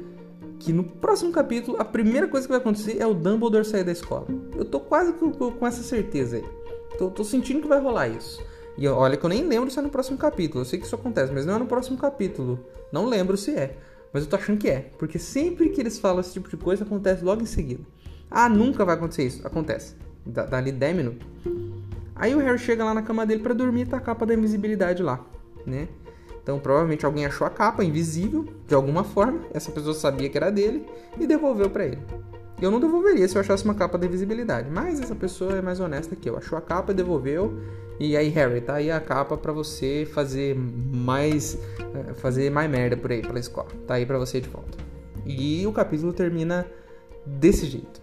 que 0.58 0.72
no 0.72 0.84
próximo 0.84 1.32
capítulo 1.32 1.76
a 1.80 1.84
primeira 1.84 2.26
coisa 2.26 2.46
que 2.46 2.50
vai 2.50 2.60
acontecer 2.60 2.98
é 3.00 3.06
o 3.06 3.14
Dumbledore 3.14 3.64
sair 3.64 3.84
da 3.84 3.92
escola. 3.92 4.26
Eu 4.56 4.64
tô 4.64 4.80
quase 4.80 5.12
com, 5.12 5.66
essa 5.66 5.82
certeza 5.82 6.36
aí. 6.36 6.44
Tô, 6.98 7.10
tô, 7.10 7.24
sentindo 7.24 7.60
que 7.60 7.68
vai 7.68 7.80
rolar 7.80 8.08
isso. 8.08 8.42
E 8.76 8.86
olha 8.88 9.16
que 9.16 9.24
eu 9.24 9.28
nem 9.28 9.46
lembro 9.46 9.70
se 9.70 9.78
é 9.78 9.82
no 9.82 9.88
próximo 9.88 10.18
capítulo. 10.18 10.60
Eu 10.60 10.64
sei 10.64 10.78
que 10.78 10.86
isso 10.86 10.94
acontece, 10.94 11.32
mas 11.32 11.46
não 11.46 11.56
é 11.56 11.58
no 11.58 11.66
próximo 11.66 11.96
capítulo. 11.96 12.58
Não 12.92 13.06
lembro 13.06 13.36
se 13.36 13.52
é. 13.54 13.76
Mas 14.12 14.24
eu 14.24 14.30
tô 14.30 14.36
achando 14.36 14.58
que 14.58 14.68
é. 14.68 14.90
Porque 14.98 15.18
sempre 15.18 15.68
que 15.68 15.80
eles 15.80 15.98
falam 15.98 16.20
esse 16.20 16.32
tipo 16.32 16.48
de 16.48 16.56
coisa, 16.56 16.84
acontece 16.84 17.24
logo 17.24 17.42
em 17.42 17.46
seguida. 17.46 17.82
Ah, 18.30 18.48
nunca 18.48 18.84
vai 18.84 18.94
acontecer 18.94 19.24
isso. 19.24 19.46
Acontece. 19.46 19.94
Dali 20.24 20.72
10 20.72 20.96
minutos. 20.96 21.26
Aí 22.14 22.34
o 22.34 22.38
Harry 22.38 22.58
chega 22.58 22.84
lá 22.84 22.92
na 22.92 23.02
cama 23.02 23.24
dele 23.24 23.42
para 23.42 23.54
dormir 23.54 23.82
e 23.82 23.86
tá 23.86 23.98
a 23.98 24.00
capa 24.00 24.26
da 24.26 24.34
invisibilidade 24.34 25.02
lá, 25.02 25.24
né? 25.64 25.88
Então, 26.48 26.58
provavelmente 26.58 27.04
alguém 27.04 27.26
achou 27.26 27.46
a 27.46 27.50
capa 27.50 27.84
invisível 27.84 28.46
de 28.66 28.74
alguma 28.74 29.04
forma, 29.04 29.40
essa 29.52 29.70
pessoa 29.70 29.92
sabia 29.92 30.30
que 30.30 30.38
era 30.38 30.50
dele 30.50 30.86
e 31.20 31.26
devolveu 31.26 31.68
para 31.68 31.84
ele. 31.84 31.98
Eu 32.58 32.70
não 32.70 32.80
devolveria 32.80 33.28
se 33.28 33.36
eu 33.36 33.40
achasse 33.42 33.66
uma 33.66 33.74
capa 33.74 33.98
de 33.98 34.08
visibilidade, 34.08 34.70
mas 34.70 34.98
essa 34.98 35.14
pessoa 35.14 35.58
é 35.58 35.60
mais 35.60 35.78
honesta 35.78 36.16
que 36.16 36.26
eu. 36.26 36.38
Achou 36.38 36.56
a 36.56 36.62
capa, 36.62 36.94
devolveu. 36.94 37.52
E 38.00 38.16
aí, 38.16 38.30
Harry, 38.30 38.62
tá 38.62 38.76
aí 38.76 38.90
a 38.90 38.98
capa 38.98 39.36
para 39.36 39.52
você 39.52 40.08
fazer 40.10 40.56
mais 40.56 41.58
eh, 41.78 42.14
fazer 42.14 42.50
mais 42.50 42.70
merda 42.70 42.96
por 42.96 43.12
aí 43.12 43.20
pela 43.20 43.38
escola. 43.38 43.68
Tá 43.86 43.96
aí 43.96 44.06
para 44.06 44.16
você 44.16 44.40
de 44.40 44.48
volta. 44.48 44.78
E 45.26 45.66
o 45.66 45.72
capítulo 45.72 46.14
termina 46.14 46.66
desse 47.26 47.66
jeito. 47.66 48.00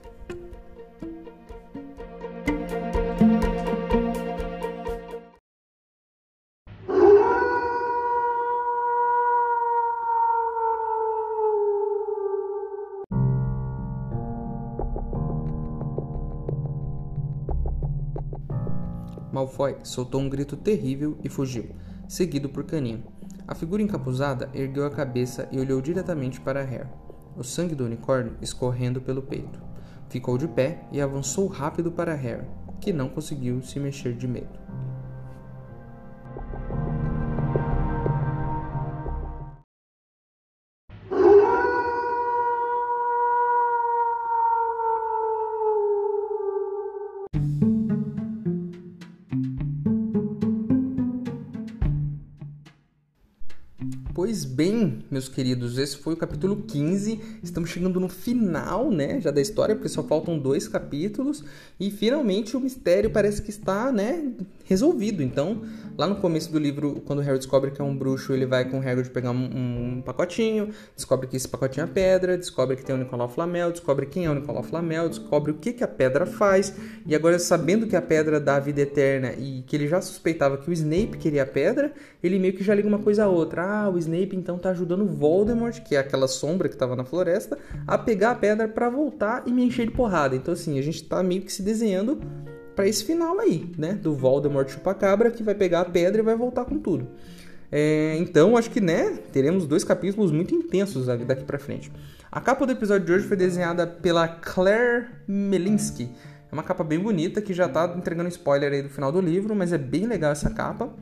Malfoy 19.55 19.77
soltou 19.83 20.19
um 20.19 20.27
grito 20.27 20.57
terrível 20.57 21.17
e 21.23 21.29
fugiu, 21.29 21.69
seguido 22.09 22.49
por 22.49 22.65
Canino. 22.65 23.03
A 23.47 23.55
figura 23.55 23.81
encapuzada 23.81 24.49
ergueu 24.53 24.85
a 24.85 24.89
cabeça 24.89 25.47
e 25.49 25.57
olhou 25.57 25.79
diretamente 25.79 26.41
para 26.41 26.61
Harry, 26.61 26.89
o 27.37 27.43
sangue 27.43 27.73
do 27.73 27.85
unicórnio 27.85 28.35
escorrendo 28.41 28.99
pelo 28.99 29.21
peito. 29.21 29.61
Ficou 30.09 30.37
de 30.37 30.47
pé 30.47 30.85
e 30.91 30.99
avançou 30.99 31.47
rápido 31.47 31.89
para 31.89 32.13
Harry, 32.13 32.45
que 32.81 32.91
não 32.91 33.07
conseguiu 33.07 33.61
se 33.61 33.79
mexer 33.79 34.13
de 34.13 34.27
medo. 34.27 34.59
Meus 55.09 55.27
queridos, 55.27 55.77
esse 55.77 55.97
foi 55.97 56.13
o 56.13 56.17
capítulo 56.17 56.63
15. 56.67 57.19
Estamos 57.43 57.69
chegando 57.69 57.99
no 57.99 58.09
final, 58.09 58.91
né, 58.91 59.19
já 59.21 59.31
da 59.31 59.41
história, 59.41 59.75
porque 59.75 59.89
só 59.89 60.03
faltam 60.03 60.37
dois 60.37 60.67
capítulos 60.67 61.43
e 61.79 61.89
finalmente 61.91 62.55
o 62.55 62.59
mistério 62.59 63.09
parece 63.09 63.41
que 63.41 63.49
está, 63.49 63.91
né, 63.91 64.31
resolvido. 64.65 65.23
Então, 65.23 65.61
lá 65.97 66.07
no 66.07 66.15
começo 66.17 66.51
do 66.51 66.59
livro, 66.59 67.01
quando 67.05 67.19
o 67.19 67.21
Harry 67.21 67.37
descobre 67.37 67.71
que 67.71 67.81
é 67.81 67.83
um 67.83 67.95
bruxo, 67.95 68.33
ele 68.33 68.45
vai 68.45 68.65
com 68.69 68.79
o 68.79 68.81
Hagrid 68.81 69.09
pegar 69.11 69.31
um, 69.31 69.97
um, 69.97 70.01
pacotinho, 70.01 70.69
descobre 70.95 71.27
que 71.27 71.37
esse 71.37 71.47
pacotinho 71.47 71.85
é 71.85 71.87
pedra, 71.87 72.37
descobre 72.37 72.75
que 72.75 72.83
tem 72.83 72.95
o 72.95 72.97
Nicolau 72.97 73.29
Flamel, 73.29 73.71
descobre 73.71 74.05
quem 74.07 74.25
é 74.25 74.29
o 74.29 74.33
Nicolau 74.33 74.63
Flamel, 74.63 75.07
descobre 75.07 75.51
o 75.51 75.55
que 75.55 75.71
que 75.71 75.83
a 75.83 75.87
pedra 75.87 76.25
faz. 76.25 76.75
E 77.05 77.15
agora 77.15 77.39
sabendo 77.39 77.87
que 77.87 77.95
a 77.95 78.01
pedra 78.01 78.39
dá 78.39 78.55
a 78.55 78.59
vida 78.59 78.81
eterna 78.81 79.33
e 79.33 79.63
que 79.65 79.75
ele 79.75 79.87
já 79.87 80.01
suspeitava 80.01 80.57
que 80.57 80.69
o 80.69 80.73
Snape 80.73 81.17
queria 81.17 81.43
a 81.43 81.45
pedra, 81.45 81.93
ele 82.23 82.39
meio 82.39 82.53
que 82.53 82.63
já 82.63 82.73
liga 82.73 82.87
uma 82.87 82.99
coisa 82.99 83.25
a 83.25 83.29
outra. 83.29 83.63
Ah, 83.63 83.89
o 83.89 83.97
Snape 83.97 84.35
então 84.35 84.57
tá 84.57 84.71
ajudando 84.71 85.05
Voldemort, 85.05 85.79
que 85.81 85.95
é 85.95 85.99
aquela 85.99 86.27
sombra 86.27 86.67
que 86.67 86.75
tava 86.75 86.95
na 86.95 87.05
floresta, 87.05 87.57
a 87.85 87.97
pegar 87.97 88.31
a 88.31 88.35
pedra 88.35 88.67
para 88.67 88.89
voltar 88.89 89.43
e 89.45 89.51
me 89.51 89.63
encher 89.63 89.85
de 89.85 89.91
porrada. 89.91 90.35
Então 90.35 90.53
assim, 90.53 90.79
a 90.79 90.81
gente 90.81 91.03
tá 91.03 91.21
meio 91.21 91.43
que 91.43 91.53
se 91.53 91.61
desenhando 91.61 92.19
para 92.75 92.87
esse 92.87 93.03
final 93.03 93.39
aí, 93.39 93.71
né, 93.77 93.93
do 93.93 94.13
Voldemort 94.15 94.69
chupacabra 94.69 95.31
que 95.31 95.41
vai 95.41 95.55
pegar 95.55 95.81
a 95.81 95.85
pedra 95.85 96.21
e 96.21 96.25
vai 96.25 96.35
voltar 96.35 96.65
com 96.65 96.77
tudo. 96.77 97.07
É, 97.71 98.15
então, 98.19 98.55
acho 98.55 98.69
que, 98.69 98.79
né, 98.79 99.17
teremos 99.31 99.65
dois 99.65 99.83
capítulos 99.83 100.31
muito 100.31 100.53
intensos 100.53 101.07
daqui 101.07 101.43
para 101.43 101.57
frente. 101.57 101.91
A 102.31 102.39
capa 102.41 102.65
do 102.65 102.71
episódio 102.71 103.05
de 103.05 103.13
hoje 103.13 103.27
foi 103.27 103.37
desenhada 103.37 103.87
pela 103.87 104.27
Claire 104.27 105.07
Melinsky. 105.27 106.09
É 106.51 106.53
uma 106.53 106.63
capa 106.63 106.83
bem 106.83 106.99
bonita 106.99 107.41
que 107.41 107.53
já 107.53 107.67
tá 107.67 107.93
entregando 107.97 108.29
spoiler 108.29 108.71
aí 108.71 108.81
do 108.81 108.89
final 108.89 109.11
do 109.11 109.19
livro, 109.19 109.55
mas 109.55 109.73
é 109.73 109.77
bem 109.77 110.05
legal 110.05 110.31
essa 110.31 110.49
capa. 110.49 110.93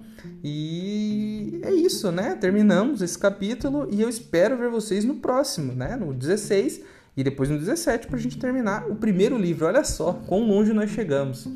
E 0.44 1.60
é 1.64 1.72
isso, 1.72 2.12
né? 2.12 2.36
Terminamos 2.40 3.02
esse 3.02 3.18
capítulo 3.18 3.88
e 3.92 4.02
eu 4.02 4.10
espero 4.10 4.58
ver 4.58 4.70
vocês 4.70 5.04
no 5.04 5.16
próximo, 5.16 5.74
né? 5.74 5.96
No 5.96 6.14
16 6.14 6.82
e 7.16 7.24
depois 7.24 7.50
no 7.50 7.58
17 7.58 8.08
para 8.08 8.18
a 8.18 8.20
gente 8.20 8.38
terminar 8.38 8.86
o 8.90 8.96
primeiro 8.96 9.38
livro. 9.38 9.66
Olha 9.66 9.82
só 9.84 10.14
quão 10.28 10.46
longe 10.48 10.74
nós 10.74 10.92
chegamos. 10.92 11.48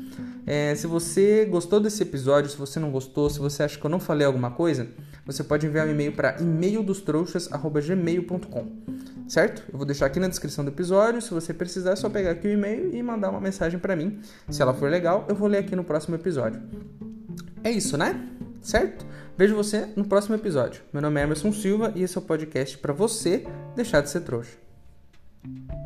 É, 0.46 0.74
se 0.74 0.86
você 0.86 1.44
gostou 1.44 1.78
desse 1.80 2.02
episódio, 2.02 2.50
se 2.50 2.56
você 2.56 2.80
não 2.80 2.90
gostou, 2.90 3.28
se 3.28 3.38
você 3.38 3.62
acha 3.62 3.78
que 3.78 3.84
eu 3.84 3.90
não 3.90 4.00
falei 4.00 4.26
alguma 4.26 4.50
coisa, 4.50 4.88
você 5.26 5.44
pode 5.44 5.66
enviar 5.66 5.86
um 5.86 5.90
e-mail 5.90 6.12
para 6.12 6.40
e-maildostrouxas@gmail.com, 6.40 8.66
certo? 9.28 9.62
Eu 9.70 9.76
vou 9.76 9.86
deixar 9.86 10.06
aqui 10.06 10.18
na 10.18 10.28
descrição 10.28 10.64
do 10.64 10.70
episódio. 10.70 11.20
Se 11.20 11.34
você 11.34 11.52
precisar, 11.52 11.90
é 11.92 11.96
só 11.96 12.08
pegar 12.08 12.30
aqui 12.30 12.48
o 12.48 12.50
e-mail 12.50 12.94
e 12.94 13.02
mandar 13.02 13.28
uma 13.30 13.40
mensagem 13.40 13.78
para 13.78 13.94
mim. 13.94 14.20
Se 14.48 14.62
ela 14.62 14.72
for 14.72 14.90
legal, 14.90 15.26
eu 15.28 15.34
vou 15.34 15.48
ler 15.48 15.58
aqui 15.58 15.76
no 15.76 15.84
próximo 15.84 16.14
episódio. 16.14 16.62
É 17.62 17.70
isso, 17.70 17.98
né? 17.98 18.28
certo? 18.60 19.06
Vejo 19.36 19.54
você 19.54 19.88
no 19.96 20.04
próximo 20.04 20.34
episódio. 20.34 20.82
Meu 20.92 21.00
nome 21.00 21.20
é 21.20 21.24
Emerson 21.24 21.52
Silva 21.52 21.92
e 21.94 22.02
esse 22.02 22.16
é 22.16 22.20
o 22.20 22.24
podcast 22.24 22.76
para 22.78 22.92
você 22.92 23.46
deixar 23.74 24.00
de 24.00 24.10
ser 24.10 24.20
trouxa. 24.20 24.67
thank 25.42 25.70
you 25.70 25.77